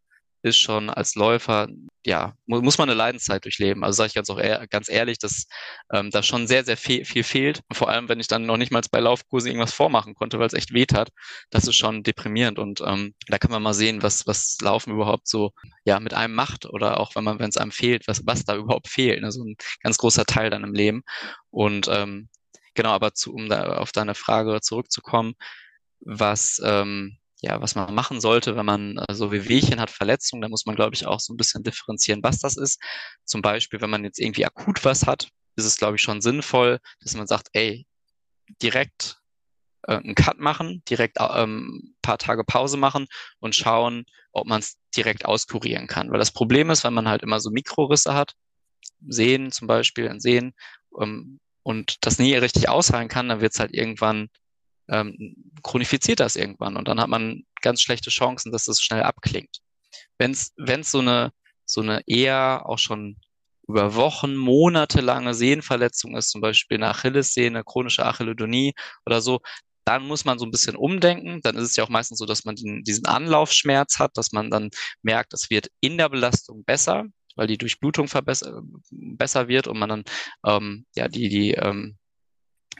[0.42, 1.68] ist schon als Läufer,
[2.04, 3.84] ja, mu muss man eine Leidenszeit durchleben.
[3.84, 5.46] Also sage ich ganz auch ehr ganz ehrlich, dass
[5.92, 7.60] ähm, da schon sehr, sehr viel, viel fehlt.
[7.72, 10.54] Vor allem, wenn ich dann noch nicht mal bei Laufkursen irgendwas vormachen konnte, weil es
[10.54, 11.10] echt weh hat.
[11.50, 12.58] Das ist schon deprimierend.
[12.58, 15.52] Und ähm, da kann man mal sehen, was, was Laufen überhaupt so
[15.84, 18.56] ja mit einem macht oder auch wenn man, wenn es einem fehlt, was, was da
[18.56, 19.20] überhaupt fehlt.
[19.20, 19.30] Ne?
[19.30, 21.02] So ein ganz großer Teil dann im Leben.
[21.50, 22.28] Und ähm,
[22.74, 25.34] genau, aber zu, um da auf deine Frage zurückzukommen,
[26.00, 30.42] was ähm, ja, was man machen sollte, wenn man äh, so wie Wehchen hat, Verletzungen,
[30.42, 32.80] da muss man, glaube ich, auch so ein bisschen differenzieren, was das ist.
[33.24, 36.78] Zum Beispiel, wenn man jetzt irgendwie akut was hat, ist es, glaube ich, schon sinnvoll,
[37.00, 37.86] dass man sagt, ey,
[38.62, 39.20] direkt
[39.82, 43.06] äh, einen Cut machen, direkt ähm, paar Tage Pause machen
[43.38, 46.10] und schauen, ob man es direkt auskurieren kann.
[46.10, 48.34] Weil das Problem ist, wenn man halt immer so Mikrorisse hat,
[49.06, 50.54] Sehen zum Beispiel, in Sehen,
[51.00, 54.28] ähm, und das nie richtig ausheilen kann, dann wird es halt irgendwann,
[54.90, 59.58] ähm, chronifiziert das irgendwann und dann hat man ganz schlechte Chancen, dass das schnell abklingt.
[60.18, 60.52] Wenn es
[60.90, 61.32] so eine,
[61.64, 63.16] so eine eher auch schon
[63.68, 68.74] über Wochen, Monate lange Sehnenverletzung ist, zum Beispiel eine Achillessehne, chronische Achillodonie
[69.06, 69.40] oder so,
[69.84, 71.40] dann muss man so ein bisschen umdenken.
[71.42, 74.50] Dann ist es ja auch meistens so, dass man den, diesen Anlaufschmerz hat, dass man
[74.50, 74.70] dann
[75.02, 77.04] merkt, es wird in der Belastung besser,
[77.36, 78.08] weil die Durchblutung
[78.92, 80.04] besser wird und man dann
[80.44, 81.96] ähm, ja die die ähm,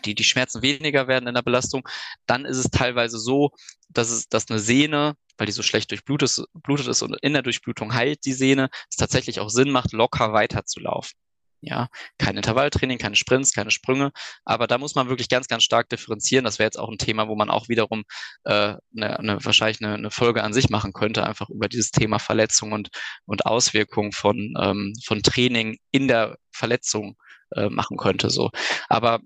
[0.04, 1.88] die die Schmerzen weniger werden in der Belastung.
[2.26, 3.50] Dann ist es teilweise so,
[3.88, 7.94] dass es dass eine Sehne weil die so schlecht durchblutet ist und in der Durchblutung
[7.94, 11.18] heilt die Sehne, es tatsächlich auch Sinn macht, locker weiterzulaufen.
[11.62, 14.12] Ja, kein Intervalltraining, keine Sprints, keine Sprünge,
[14.44, 16.44] aber da muss man wirklich ganz, ganz stark differenzieren.
[16.44, 18.04] Das wäre jetzt auch ein Thema, wo man auch wiederum
[18.44, 22.18] äh, eine, eine, wahrscheinlich eine, eine Folge an sich machen könnte, einfach über dieses Thema
[22.18, 22.88] Verletzung und,
[23.26, 27.16] und Auswirkungen von, ähm, von Training in der Verletzung
[27.54, 28.30] äh, machen könnte.
[28.30, 28.50] So.
[28.88, 29.20] Aber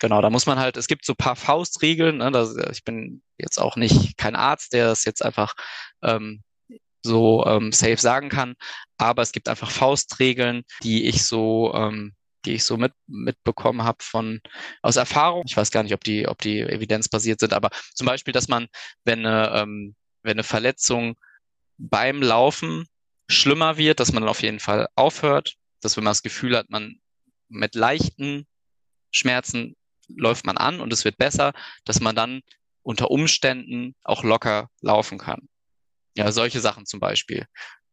[0.00, 2.18] Genau, da muss man halt, es gibt so paar Faustregeln.
[2.18, 5.54] Ne, das, ich bin jetzt auch nicht kein Arzt, der das jetzt einfach
[6.02, 6.42] ähm,
[7.02, 8.54] so ähm, safe sagen kann,
[8.98, 13.98] aber es gibt einfach Faustregeln, die ich so ähm, die ich so mit, mitbekommen habe
[14.02, 14.40] von
[14.82, 15.44] aus Erfahrung.
[15.46, 18.68] Ich weiß gar nicht, ob die, ob die evidenzbasiert sind, aber zum Beispiel, dass man,
[19.04, 21.16] wenn eine, ähm, wenn eine Verletzung
[21.76, 22.86] beim Laufen
[23.28, 26.70] schlimmer wird, dass man dann auf jeden Fall aufhört, dass wenn man das Gefühl hat,
[26.70, 27.00] man
[27.48, 28.46] mit leichten
[29.10, 29.76] Schmerzen
[30.16, 31.52] läuft man an und es wird besser,
[31.84, 32.40] dass man dann
[32.82, 35.48] unter Umständen auch locker laufen kann.
[36.16, 37.46] Ja, solche Sachen zum Beispiel.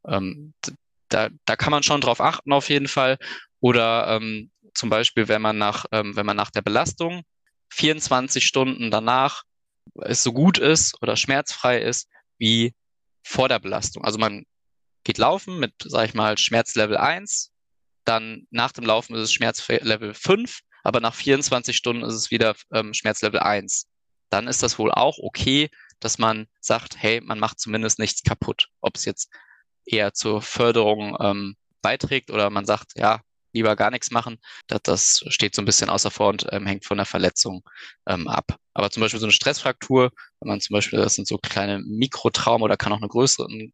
[0.08, 0.54] Ähm,
[1.10, 3.18] da, da kann man schon drauf achten auf jeden Fall.
[3.60, 7.24] Oder ähm, zum Beispiel, wenn man nach, ähm, wenn man nach der Belastung
[7.70, 9.44] 24 Stunden danach
[10.04, 12.74] es so gut ist oder schmerzfrei ist wie
[13.24, 14.06] vor der Belastung.
[14.06, 14.46] Also man
[15.04, 17.52] geht laufen mit, sag ich mal, Schmerzlevel 1,
[18.06, 22.56] dann nach dem Laufen ist es Schmerzlevel 5 aber nach 24 Stunden ist es wieder
[22.74, 23.90] ähm, Schmerzlevel 1.
[24.30, 25.70] Dann ist das wohl auch okay,
[26.00, 28.70] dass man sagt, hey, man macht zumindest nichts kaputt.
[28.80, 29.30] Ob es jetzt
[29.86, 33.20] eher zur Förderung ähm, beiträgt oder man sagt, ja,
[33.52, 36.86] lieber gar nichts machen, das, das steht so ein bisschen außer vor und ähm, hängt
[36.86, 37.64] von der Verletzung
[38.06, 38.56] ähm, ab.
[38.74, 42.64] Aber zum Beispiel so eine Stressfraktur, wenn man zum Beispiel, das sind so kleine Mikrotrauma
[42.64, 43.74] oder kann auch eine größere, ein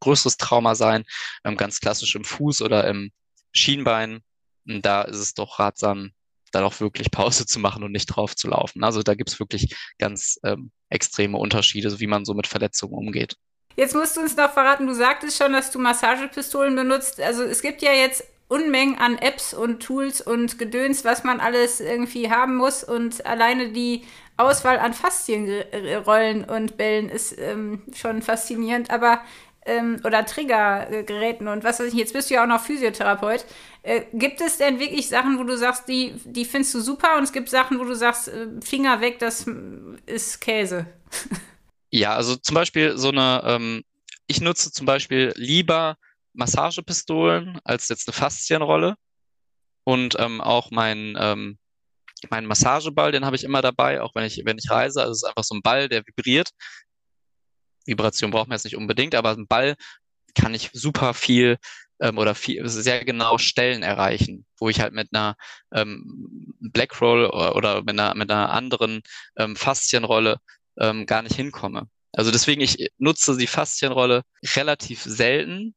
[0.00, 1.04] größeres Trauma sein,
[1.44, 3.12] ähm, ganz klassisch im Fuß oder im
[3.52, 4.22] Schienbein,
[4.64, 6.12] da ist es doch ratsam,
[6.54, 8.84] dann auch wirklich Pause zu machen und nicht drauf zu laufen.
[8.84, 13.36] Also da gibt es wirklich ganz ähm, extreme Unterschiede, wie man so mit Verletzungen umgeht.
[13.76, 17.20] Jetzt musst du uns noch verraten, du sagtest schon, dass du Massagepistolen benutzt.
[17.20, 21.80] Also es gibt ja jetzt Unmengen an Apps und Tools und Gedöns, was man alles
[21.80, 22.84] irgendwie haben muss.
[22.84, 24.04] Und alleine die
[24.36, 28.90] Auswahl an Faszienrollen und Bällen ist ähm, schon faszinierend.
[28.90, 29.22] Aber
[29.66, 33.44] ähm, oder Triggergeräten und was weiß ich, jetzt bist du ja auch noch Physiotherapeut.
[33.84, 37.24] Äh, gibt es denn wirklich Sachen, wo du sagst, die, die findest du super und
[37.24, 39.46] es gibt Sachen, wo du sagst, äh, Finger weg, das
[40.06, 40.86] ist Käse?
[41.90, 43.84] Ja, also zum Beispiel so eine, ähm,
[44.26, 45.96] ich nutze zum Beispiel lieber
[46.32, 48.96] Massagepistolen als jetzt eine Faszienrolle
[49.84, 51.56] und ähm, auch mein ähm,
[52.30, 55.02] mein Massageball, den habe ich immer dabei, auch wenn ich, wenn ich reise.
[55.02, 56.50] Also es ist einfach so ein Ball, der vibriert.
[57.86, 59.76] Vibration braucht man jetzt nicht unbedingt, aber ein Ball
[60.34, 61.58] kann ich super viel
[62.00, 65.36] ähm, oder viel, sehr genau Stellen erreichen, wo ich halt mit einer
[65.72, 69.02] ähm, Blackroll oder, oder mit einer, mit einer anderen
[69.36, 70.38] ähm, Faszienrolle
[70.78, 71.88] ähm, gar nicht hinkomme.
[72.12, 74.22] Also deswegen, ich nutze die Faszienrolle
[74.54, 75.74] relativ selten.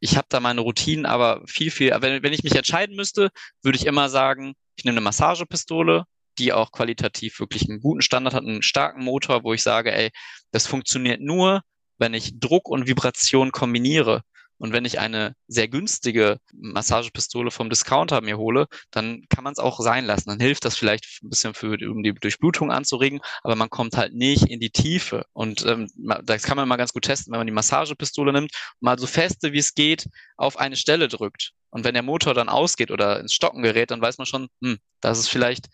[0.00, 3.30] Ich habe da meine Routinen, aber viel, viel, wenn, wenn ich mich entscheiden müsste,
[3.62, 6.04] würde ich immer sagen, ich nehme eine Massagepistole,
[6.38, 10.10] die auch qualitativ wirklich einen guten Standard hat, einen starken Motor, wo ich sage, ey,
[10.52, 11.62] das funktioniert nur,
[11.98, 14.22] wenn ich Druck und Vibration kombiniere.
[14.58, 19.58] Und wenn ich eine sehr günstige Massagepistole vom Discounter mir hole, dann kann man es
[19.58, 20.28] auch sein lassen.
[20.28, 24.14] Dann hilft das vielleicht ein bisschen für, um die Durchblutung anzuregen, aber man kommt halt
[24.14, 25.24] nicht in die Tiefe.
[25.32, 25.88] Und ähm,
[26.24, 29.52] das kann man mal ganz gut testen, wenn man die Massagepistole nimmt mal so feste
[29.52, 31.52] wie es geht auf eine Stelle drückt.
[31.70, 34.78] Und wenn der Motor dann ausgeht oder ins Stocken gerät, dann weiß man schon, hm,
[35.00, 35.66] das ist vielleicht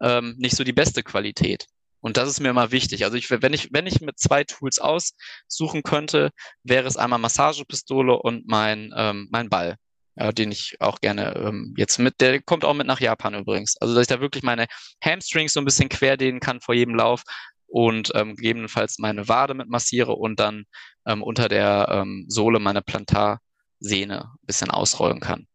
[0.00, 1.66] ähm, nicht so die beste Qualität.
[2.02, 3.04] Und das ist mir immer wichtig.
[3.04, 6.30] Also ich, wenn ich, wenn ich mit zwei Tools aussuchen könnte,
[6.64, 9.76] wäre es einmal Massagepistole und mein, ähm, mein Ball,
[10.16, 13.76] ja, den ich auch gerne ähm, jetzt mit, der kommt auch mit nach Japan übrigens.
[13.80, 14.66] Also dass ich da wirklich meine
[15.02, 17.22] Hamstrings so ein bisschen querdehnen kann vor jedem Lauf
[17.68, 20.64] und ähm, gegebenenfalls meine Wade mit massiere und dann
[21.06, 23.38] ähm, unter der ähm, Sohle meine Plantar
[23.78, 25.46] Sehne ein bisschen ausrollen kann.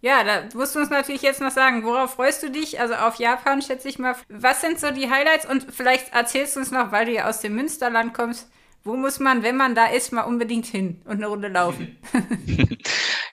[0.00, 2.80] Ja, da musst du uns natürlich jetzt noch sagen, worauf freust du dich?
[2.80, 4.14] Also auf Japan schätze ich mal.
[4.28, 5.44] Was sind so die Highlights?
[5.44, 8.48] Und vielleicht erzählst du uns noch, weil du ja aus dem Münsterland kommst,
[8.84, 11.98] wo muss man, wenn man da ist, mal unbedingt hin und eine Runde laufen?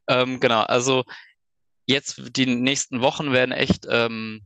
[0.09, 1.03] ähm, genau, also
[1.85, 4.41] jetzt die nächsten Wochen werden echt ähm,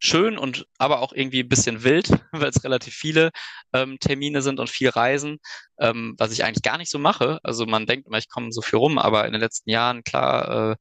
[0.00, 3.30] schön und aber auch irgendwie ein bisschen wild, weil es relativ viele
[3.72, 5.38] ähm, Termine sind und viel Reisen,
[5.78, 7.38] ähm, was ich eigentlich gar nicht so mache.
[7.42, 10.72] Also man denkt immer, ich komme so viel rum, aber in den letzten Jahren, klar,
[10.72, 10.76] äh,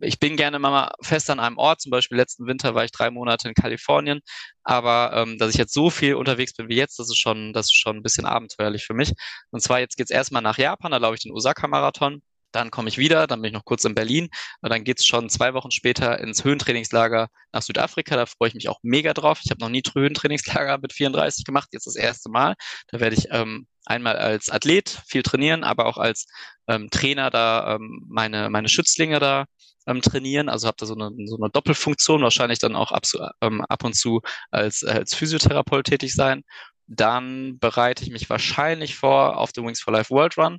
[0.00, 1.80] ich bin gerne mal fest an einem Ort.
[1.80, 4.20] Zum Beispiel letzten Winter war ich drei Monate in Kalifornien,
[4.64, 7.66] aber ähm, dass ich jetzt so viel unterwegs bin wie jetzt, das ist schon, das
[7.66, 9.12] ist schon ein bisschen abenteuerlich für mich.
[9.50, 12.22] Und zwar jetzt geht's erstmal nach Japan, da laufe ich den Osaka-Marathon
[12.52, 14.28] dann komme ich wieder, dann bin ich noch kurz in Berlin
[14.60, 18.16] und dann geht's schon zwei Wochen später ins Höhentrainingslager nach Südafrika.
[18.16, 19.40] Da freue ich mich auch mega drauf.
[19.42, 22.54] Ich habe noch nie Höhentrainingslager mit 34 gemacht, jetzt das erste Mal.
[22.88, 26.26] Da werde ich ähm, einmal als Athlet viel trainieren, aber auch als
[26.68, 29.46] ähm, Trainer da ähm, meine, meine Schützlinge da
[29.86, 30.48] ähm, trainieren.
[30.48, 33.04] Also habe da so eine, so eine Doppelfunktion, wahrscheinlich dann auch ab,
[33.40, 34.20] ähm, ab und zu
[34.50, 36.42] als, als Physiotherapeut tätig sein.
[36.86, 40.58] Dann bereite ich mich wahrscheinlich vor auf den Wings for Life World Run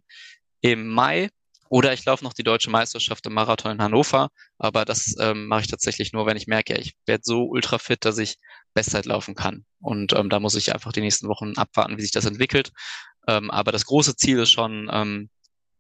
[0.62, 1.30] im Mai
[1.70, 5.62] oder ich laufe noch die deutsche Meisterschaft im Marathon in Hannover, aber das ähm, mache
[5.62, 8.36] ich tatsächlich nur, wenn ich merke, ich werde so ultra fit, dass ich
[8.76, 9.66] Bestzeit laufen kann.
[9.80, 12.72] Und ähm, da muss ich einfach die nächsten Wochen abwarten, wie sich das entwickelt.
[13.28, 15.30] Ähm, aber das große Ziel ist schon, ähm,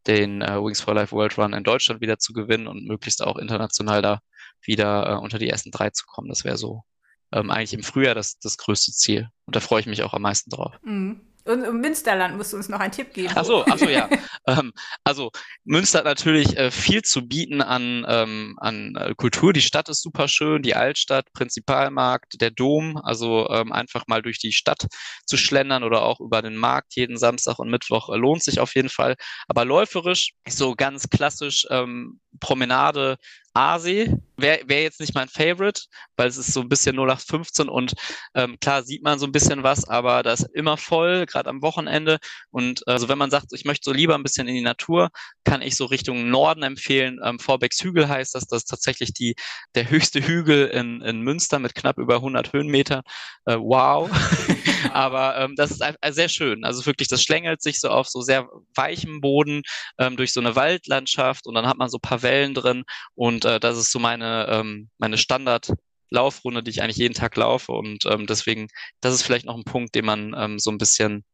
[0.07, 3.37] den äh, Wings for Life World Run in Deutschland wieder zu gewinnen und möglichst auch
[3.37, 4.19] international da
[4.61, 6.29] wieder äh, unter die ersten drei zu kommen.
[6.29, 6.83] Das wäre so
[7.31, 9.29] ähm, eigentlich im Frühjahr das, das größte Ziel.
[9.45, 10.73] Und da freue ich mich auch am meisten drauf.
[10.83, 11.21] Mhm.
[11.45, 13.33] Und im Münsterland musst du uns noch einen Tipp geben.
[13.35, 14.09] Ach so, ach so ja.
[14.47, 14.71] ähm,
[15.03, 15.31] also
[15.65, 19.51] Münster hat natürlich äh, viel zu bieten an, ähm, an äh, Kultur.
[19.51, 22.97] Die Stadt ist super schön, die Altstadt, Prinzipalmarkt, der Dom.
[22.97, 24.87] Also ähm, einfach mal durch die Stadt
[25.25, 28.73] zu schlendern oder auch über den Markt jeden Samstag und Mittwoch äh, lohnt sich auf
[28.75, 29.15] jeden Fall.
[29.47, 33.17] Aber läuferisch so ganz klassisch ähm, Promenade
[33.53, 35.81] Aasee wäre wär jetzt nicht mein Favorite,
[36.15, 37.93] weil es ist so ein bisschen 0815 und
[38.35, 41.61] ähm, klar sieht man so ein bisschen was, aber da ist immer voll, gerade am
[41.61, 42.19] Wochenende.
[42.51, 45.09] Und also wenn man sagt, ich möchte so lieber ein bisschen in die Natur,
[45.43, 47.19] kann ich so Richtung Norden empfehlen.
[47.23, 49.35] Ähm, Vorbex Hügel heißt das, das ist tatsächlich die,
[49.75, 53.03] der höchste Hügel in, in Münster mit knapp über 100 Höhenmeter.
[53.45, 54.09] Äh, wow.
[54.93, 56.63] Aber ähm, das ist sehr schön.
[56.63, 59.63] Also wirklich, das schlängelt sich so auf so sehr weichem Boden
[59.97, 62.83] ähm, durch so eine Waldlandschaft und dann hat man so paar Wellen drin
[63.15, 65.71] und äh, das ist so meine, ähm, meine Standard.
[66.09, 67.71] Laufrunde, die ich eigentlich jeden Tag laufe.
[67.71, 68.67] Und ähm, deswegen,
[69.01, 71.25] das ist vielleicht noch ein Punkt, den man ähm, so ein bisschen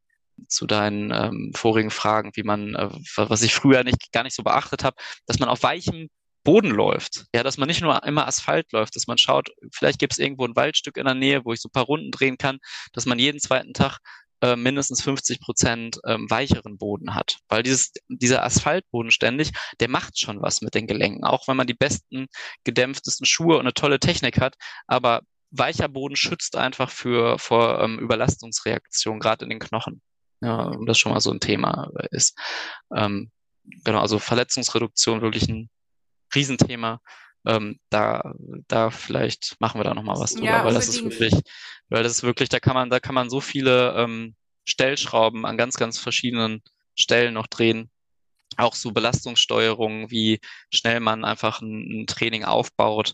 [0.48, 4.44] zu deinen ähm, vorigen Fragen, wie man, äh, was ich früher nicht gar nicht so
[4.44, 6.10] beachtet habe, dass man auf weichem
[6.44, 7.26] Boden läuft.
[7.36, 10.46] Ja, dass man nicht nur immer Asphalt läuft, dass man schaut, vielleicht gibt es irgendwo
[10.46, 12.60] ein Waldstück in der Nähe, wo ich so ein paar Runden drehen kann,
[12.94, 14.00] dass man jeden zweiten Tag
[14.42, 17.40] äh, mindestens 50 Prozent ähm, weicheren Boden hat.
[17.48, 21.24] Weil dieses, dieser Asphaltboden ständig, der macht schon was mit den Gelenken.
[21.24, 22.28] Auch wenn man die besten,
[22.64, 24.56] gedämpftesten Schuhe und eine tolle Technik hat.
[24.88, 25.22] Aber
[25.52, 30.02] weicher Boden schützt einfach für, vor ähm, Überlastungsreaktionen, gerade in den Knochen.
[30.42, 32.38] Ja, das schon mal so ein Thema ist.
[32.96, 33.32] Ähm,
[33.84, 35.70] genau, also Verletzungsreduktion wirklich ein
[36.34, 37.02] Riesenthema.
[37.46, 38.34] Ähm, da,
[38.68, 41.34] da vielleicht machen wir da nochmal was drüber, ja, weil das ist wirklich,
[41.88, 44.36] weil das ist wirklich, da kann man, da kann man so viele ähm,
[44.66, 46.62] Stellschrauben an ganz, ganz verschiedenen
[46.96, 47.90] Stellen noch drehen.
[48.58, 53.14] Auch so Belastungssteuerung, wie schnell man einfach ein, ein Training aufbaut,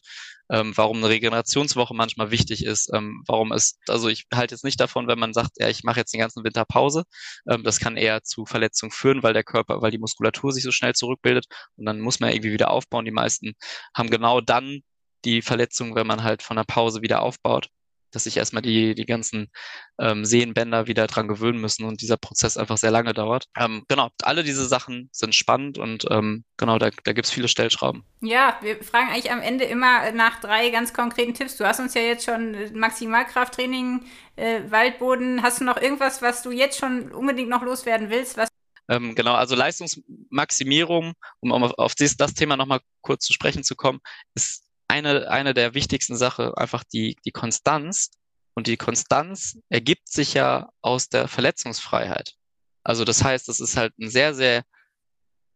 [0.50, 4.80] ähm, warum eine Regenerationswoche manchmal wichtig ist, ähm, warum es, also ich halte jetzt nicht
[4.80, 7.04] davon, wenn man sagt, ja, ich mache jetzt den ganzen Winter Pause,
[7.50, 10.72] ähm, das kann eher zu Verletzungen führen, weil der Körper, weil die Muskulatur sich so
[10.72, 11.46] schnell zurückbildet
[11.78, 13.06] und dann muss man irgendwie wieder aufbauen.
[13.06, 13.54] Die meisten
[13.96, 14.82] haben genau dann
[15.26, 17.70] die Verletzung, wenn man halt von der Pause wieder aufbaut
[18.16, 19.52] dass sich erstmal die, die ganzen
[20.00, 23.46] ähm, Sehnenbänder wieder dran gewöhnen müssen und dieser Prozess einfach sehr lange dauert.
[23.58, 27.48] Ähm, genau, alle diese Sachen sind spannend und ähm, genau, da, da gibt es viele
[27.48, 28.04] Stellschrauben.
[28.22, 31.58] Ja, wir fragen eigentlich am Ende immer nach drei ganz konkreten Tipps.
[31.58, 34.06] Du hast uns ja jetzt schon Maximalkrafttraining,
[34.38, 35.44] äh, Waldboden.
[35.44, 38.50] Hast du noch irgendwas, was du jetzt schon unbedingt noch loswerden willst, was
[38.88, 44.00] ähm, genau, also Leistungsmaximierung, um auf, das Thema nochmal kurz zu sprechen zu kommen,
[44.36, 48.12] ist eine, eine der wichtigsten Sachen einfach die, die Konstanz.
[48.54, 52.36] Und die Konstanz ergibt sich ja aus der Verletzungsfreiheit.
[52.84, 54.64] Also das heißt, es ist halt ein sehr, sehr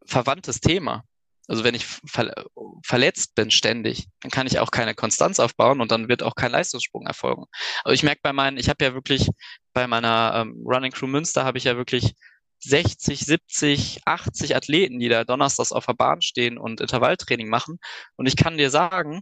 [0.06, 1.04] verwandtes Thema.
[1.48, 2.32] Also wenn ich ver
[2.86, 6.52] verletzt bin ständig, dann kann ich auch keine Konstanz aufbauen und dann wird auch kein
[6.52, 7.46] Leistungssprung erfolgen.
[7.84, 9.30] Aber ich merke bei meinen, ich habe ja wirklich
[9.74, 12.14] bei meiner ähm, Running Crew Münster habe ich ja wirklich
[12.60, 17.80] 60, 70, 80 Athleten, die da donnerstags auf der Bahn stehen und Intervalltraining machen.
[18.16, 19.22] Und ich kann dir sagen,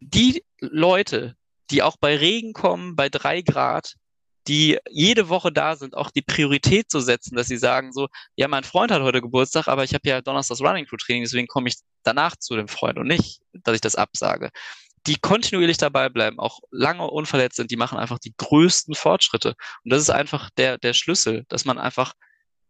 [0.00, 1.34] die Leute,
[1.70, 3.94] die auch bei Regen kommen, bei drei Grad,
[4.46, 8.48] die jede Woche da sind, auch die Priorität zu setzen, dass sie sagen so, ja,
[8.48, 11.68] mein Freund hat heute Geburtstag, aber ich habe ja donnerstags Running Crew Training, deswegen komme
[11.68, 14.50] ich danach zu dem Freund und nicht, dass ich das absage
[15.08, 19.54] die kontinuierlich dabei bleiben, auch lange unverletzt sind, die machen einfach die größten Fortschritte.
[19.82, 22.12] Und das ist einfach der, der Schlüssel, dass man einfach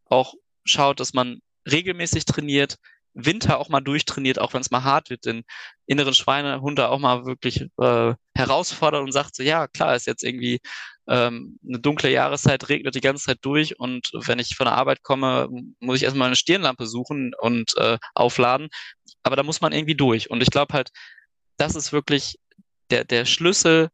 [0.04, 0.34] auch
[0.64, 2.76] schaut, dass man regelmäßig trainiert,
[3.14, 5.42] Winter auch mal durchtrainiert, auch wenn es mal hart wird, den
[5.86, 10.60] inneren Schweinehund auch mal wirklich äh, herausfordert und sagt so, ja, klar, ist jetzt irgendwie
[11.08, 15.02] ähm, eine dunkle Jahreszeit, regnet die ganze Zeit durch und wenn ich von der Arbeit
[15.02, 15.48] komme,
[15.80, 18.68] muss ich erstmal eine Stirnlampe suchen und äh, aufladen.
[19.24, 20.30] Aber da muss man irgendwie durch.
[20.30, 20.90] Und ich glaube halt,
[21.58, 22.38] das ist wirklich
[22.90, 23.90] der, der Schlüssel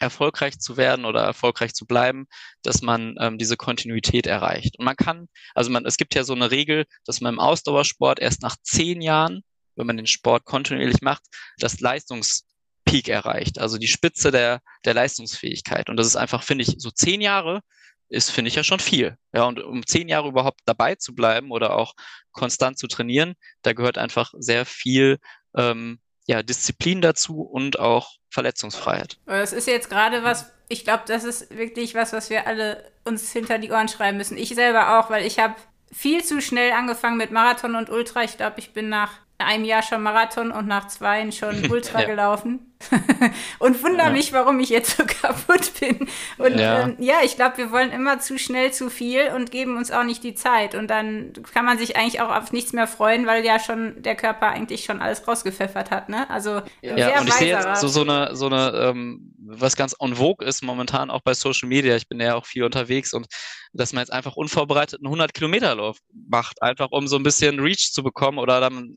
[0.00, 2.26] erfolgreich zu werden oder erfolgreich zu bleiben,
[2.62, 4.78] dass man ähm, diese Kontinuität erreicht.
[4.78, 8.18] Und man kann, also man, es gibt ja so eine Regel, dass man im Ausdauersport
[8.18, 9.42] erst nach zehn Jahren,
[9.76, 11.22] wenn man den Sport kontinuierlich macht,
[11.58, 15.90] das Leistungspeak erreicht, also die Spitze der, der Leistungsfähigkeit.
[15.90, 17.60] Und das ist einfach, finde ich, so zehn Jahre
[18.08, 19.16] ist, finde ich ja schon viel.
[19.34, 21.94] Ja, und um zehn Jahre überhaupt dabei zu bleiben oder auch
[22.32, 25.18] konstant zu trainieren, da gehört einfach sehr viel
[25.54, 29.18] ähm, ja, Disziplin dazu und auch Verletzungsfreiheit.
[29.26, 33.32] Das ist jetzt gerade was, ich glaube, das ist wirklich was, was wir alle uns
[33.32, 34.36] hinter die Ohren schreiben müssen.
[34.36, 35.56] Ich selber auch, weil ich habe
[35.92, 38.22] viel zu schnell angefangen mit Marathon und Ultra.
[38.22, 42.06] Ich glaube, ich bin nach einem Jahr schon Marathon und nach zwei schon Ultra ja.
[42.06, 42.69] gelaufen.
[43.58, 44.12] und wundere ja.
[44.12, 46.08] mich, warum ich jetzt so kaputt bin.
[46.38, 49.76] Und ja, ähm, ja ich glaube, wir wollen immer zu schnell zu viel und geben
[49.76, 50.74] uns auch nicht die Zeit.
[50.74, 54.14] Und dann kann man sich eigentlich auch auf nichts mehr freuen, weil ja schon der
[54.14, 56.08] Körper eigentlich schon alles rausgepfeffert hat.
[56.08, 56.28] Ne?
[56.30, 59.94] Also ja, sehr und ich sehe jetzt so, so eine, so eine ähm, was ganz
[60.00, 61.96] en vogue ist momentan auch bei Social Media.
[61.96, 63.26] Ich bin ja auch viel unterwegs und
[63.72, 67.60] dass man jetzt einfach unvorbereitet einen 100 Kilometer Lauf macht, einfach um so ein bisschen
[67.60, 68.96] Reach zu bekommen oder dann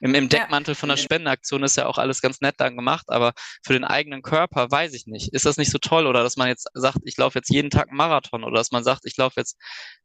[0.00, 3.21] im, im Deckmantel von der Spendenaktion ist ja auch alles ganz nett dann gemacht, aber
[3.64, 5.32] für den eigenen Körper weiß ich nicht.
[5.32, 7.88] Ist das nicht so toll oder dass man jetzt sagt, ich laufe jetzt jeden Tag
[7.88, 9.56] einen Marathon oder dass man sagt, ich laufe jetzt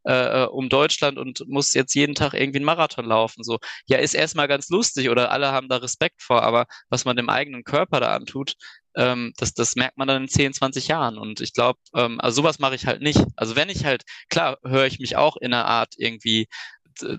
[0.03, 3.43] äh, um Deutschland und muss jetzt jeden Tag irgendwie einen Marathon laufen.
[3.43, 3.57] So,
[3.87, 7.29] ja, ist erstmal ganz lustig oder alle haben da Respekt vor, aber was man dem
[7.29, 8.53] eigenen Körper da antut,
[8.97, 11.17] ähm, das, das merkt man dann in 10, 20 Jahren.
[11.17, 13.21] Und ich glaube, ähm, also sowas mache ich halt nicht.
[13.35, 16.47] Also wenn ich halt, klar, höre ich mich auch in einer Art irgendwie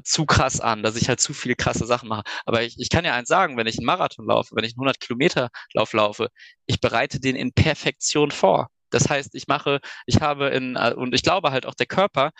[0.02, 2.24] zu krass an, dass ich halt zu viele krasse Sachen mache.
[2.46, 4.80] Aber ich, ich kann ja eins sagen, wenn ich einen Marathon laufe, wenn ich einen
[4.80, 6.28] 100 Kilometer Lauf laufe,
[6.66, 8.68] ich bereite den in Perfektion vor.
[8.90, 12.30] Das heißt, ich mache, ich habe in, äh, und ich glaube halt auch der Körper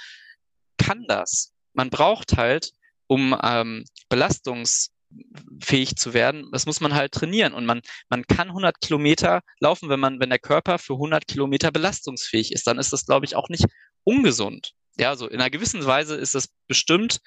[0.78, 1.52] kann das.
[1.74, 2.72] Man braucht halt,
[3.06, 7.52] um ähm, belastungsfähig zu werden, das muss man halt trainieren.
[7.54, 11.70] Und man, man kann 100 Kilometer laufen, wenn man, wenn der Körper für 100 Kilometer
[11.70, 12.66] belastungsfähig ist.
[12.66, 13.66] Dann ist das, glaube ich, auch nicht
[14.04, 17.20] ungesund ja, so in einer gewissen Weise ist das bestimmt,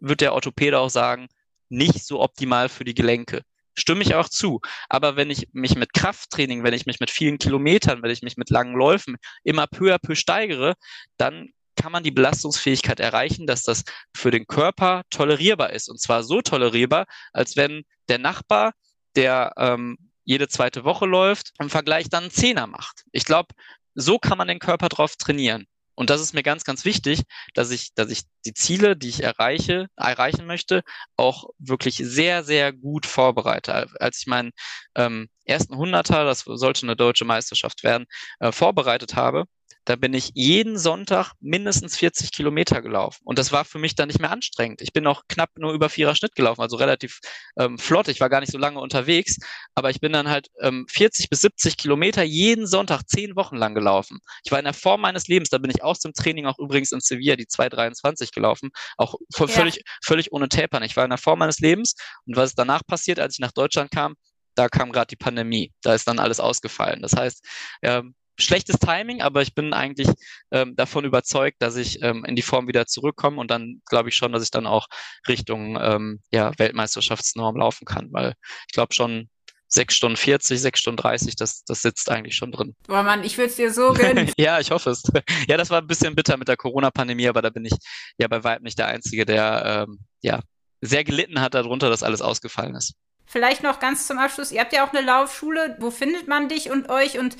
[0.00, 1.28] wird der Orthopäde auch sagen,
[1.68, 3.42] nicht so optimal für die Gelenke.
[3.74, 4.60] Stimme ich auch zu.
[4.88, 8.36] Aber wenn ich mich mit Krafttraining, wenn ich mich mit vielen Kilometern, wenn ich mich
[8.36, 10.74] mit langen Läufen immer peu à peu steigere,
[11.16, 15.88] dann kann man die Belastungsfähigkeit erreichen, dass das für den Körper tolerierbar ist.
[15.88, 18.72] Und zwar so tolerierbar, als wenn der Nachbar,
[19.14, 23.04] der ähm, jede zweite Woche läuft, im Vergleich dann einen Zehner macht.
[23.12, 23.54] Ich glaube,
[23.94, 25.66] so kann man den Körper drauf trainieren.
[25.98, 27.22] Und das ist mir ganz, ganz wichtig,
[27.54, 30.82] dass ich, dass ich die Ziele, die ich erreiche, erreichen möchte,
[31.16, 33.88] auch wirklich sehr, sehr gut vorbereite.
[34.00, 34.52] Als ich meinen
[34.94, 38.06] ähm, ersten Hunderter, das sollte eine deutsche Meisterschaft werden,
[38.40, 39.46] äh, vorbereitet habe,
[39.88, 43.22] da bin ich jeden Sonntag mindestens 40 Kilometer gelaufen.
[43.24, 44.82] Und das war für mich dann nicht mehr anstrengend.
[44.82, 47.20] Ich bin auch knapp nur über vierer Schnitt gelaufen, also relativ
[47.58, 48.08] ähm, flott.
[48.08, 49.38] Ich war gar nicht so lange unterwegs,
[49.74, 53.74] aber ich bin dann halt ähm, 40 bis 70 Kilometer jeden Sonntag zehn Wochen lang
[53.74, 54.18] gelaufen.
[54.44, 55.48] Ich war in der Form meines Lebens.
[55.48, 58.68] Da bin ich aus dem Training auch übrigens in Sevilla die 223 gelaufen,
[58.98, 59.46] auch ja.
[59.46, 60.82] völlig, völlig ohne Tapern.
[60.82, 61.94] Ich war in der Form meines Lebens.
[62.26, 64.16] Und was ist danach passiert, als ich nach Deutschland kam?
[64.58, 65.72] Da kam gerade die Pandemie.
[65.82, 67.00] Da ist dann alles ausgefallen.
[67.00, 67.44] Das heißt,
[67.82, 70.08] ähm, schlechtes Timing, aber ich bin eigentlich
[70.50, 74.14] ähm, davon überzeugt, dass ich ähm, in die Form wieder zurückkomme und dann glaube ich
[74.14, 74.86] schon, dass ich dann auch
[75.26, 78.34] Richtung ähm, ja, Weltmeisterschaftsnorm laufen kann, weil
[78.68, 79.28] ich glaube schon
[79.70, 82.74] 6 Stunden 40, 6 Stunden 30, das, das sitzt eigentlich schon drin.
[82.86, 84.32] Boah Mann, ich würde es dir so gönnen.
[84.38, 85.02] ja, ich hoffe es.
[85.46, 87.74] Ja, das war ein bisschen bitter mit der Corona-Pandemie, aber da bin ich
[88.18, 90.40] ja bei weitem nicht der Einzige, der ähm, ja
[90.80, 92.94] sehr gelitten hat darunter, dass alles ausgefallen ist.
[93.28, 94.52] Vielleicht noch ganz zum Abschluss.
[94.52, 95.76] Ihr habt ja auch eine Laufschule.
[95.80, 97.18] Wo findet man dich und euch?
[97.18, 97.36] Und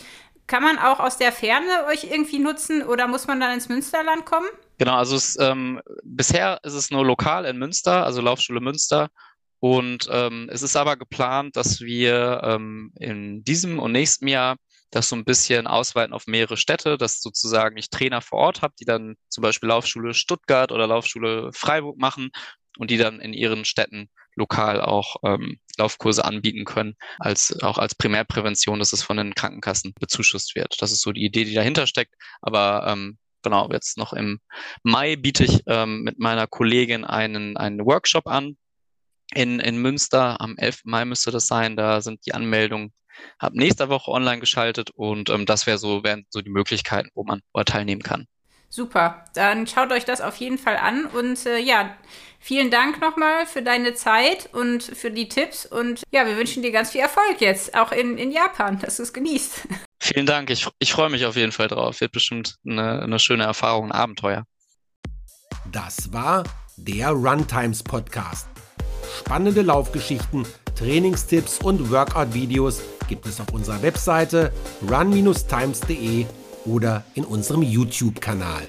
[0.47, 4.27] kann man auch aus der Ferne euch irgendwie nutzen oder muss man dann ins Münsterland
[4.27, 4.49] kommen?
[4.79, 9.09] Genau, also es, ähm, bisher ist es nur lokal in Münster, also Laufschule Münster.
[9.61, 14.57] Und ähm, es ist aber geplant, dass wir ähm, in diesem und nächsten Jahr
[14.91, 18.75] das so ein bisschen ausweiten auf mehrere Städte, dass sozusagen ich Trainer vor Ort habe,
[18.79, 22.31] die dann zum Beispiel Laufschule Stuttgart oder Laufschule Freiburg machen
[22.79, 24.09] und die dann in ihren Städten
[24.39, 29.95] lokal auch ähm, Laufkurse anbieten können, als auch als Primärprävention, dass es von den Krankenkassen
[29.99, 30.81] bezuschusst wird.
[30.81, 32.15] Das ist so die Idee, die dahinter steckt.
[32.41, 34.41] Aber ähm, genau, jetzt noch im
[34.83, 38.57] Mai biete ich ähm, mit meiner Kollegin einen, einen Workshop an
[39.35, 40.41] in, in Münster.
[40.41, 40.83] Am 11.
[40.85, 41.77] Mai müsste das sein.
[41.77, 42.93] Da sind die Anmeldungen
[43.39, 47.25] ab nächster Woche online geschaltet und ähm, das wäre so, wären so die Möglichkeiten, wo
[47.25, 48.27] man teilnehmen kann.
[48.71, 51.97] Super, dann schaut euch das auf jeden Fall an und äh, ja,
[52.39, 56.71] vielen Dank nochmal für deine Zeit und für die Tipps und ja, wir wünschen dir
[56.71, 59.69] ganz viel Erfolg jetzt, auch in, in Japan, dass du es genießt.
[60.01, 62.01] Vielen Dank, ich, ich freue mich auf jeden Fall drauf.
[62.01, 64.45] Wird bestimmt eine, eine schöne Erfahrung, ein Abenteuer.
[65.73, 66.45] Das war
[66.77, 68.49] der Runtimes Podcast.
[69.19, 70.47] Spannende Laufgeschichten,
[70.77, 74.53] Trainingstipps und Workout-Videos gibt es auf unserer Webseite
[74.89, 76.27] run-times.de
[76.69, 78.69] oder in unserem YouTube-Kanal.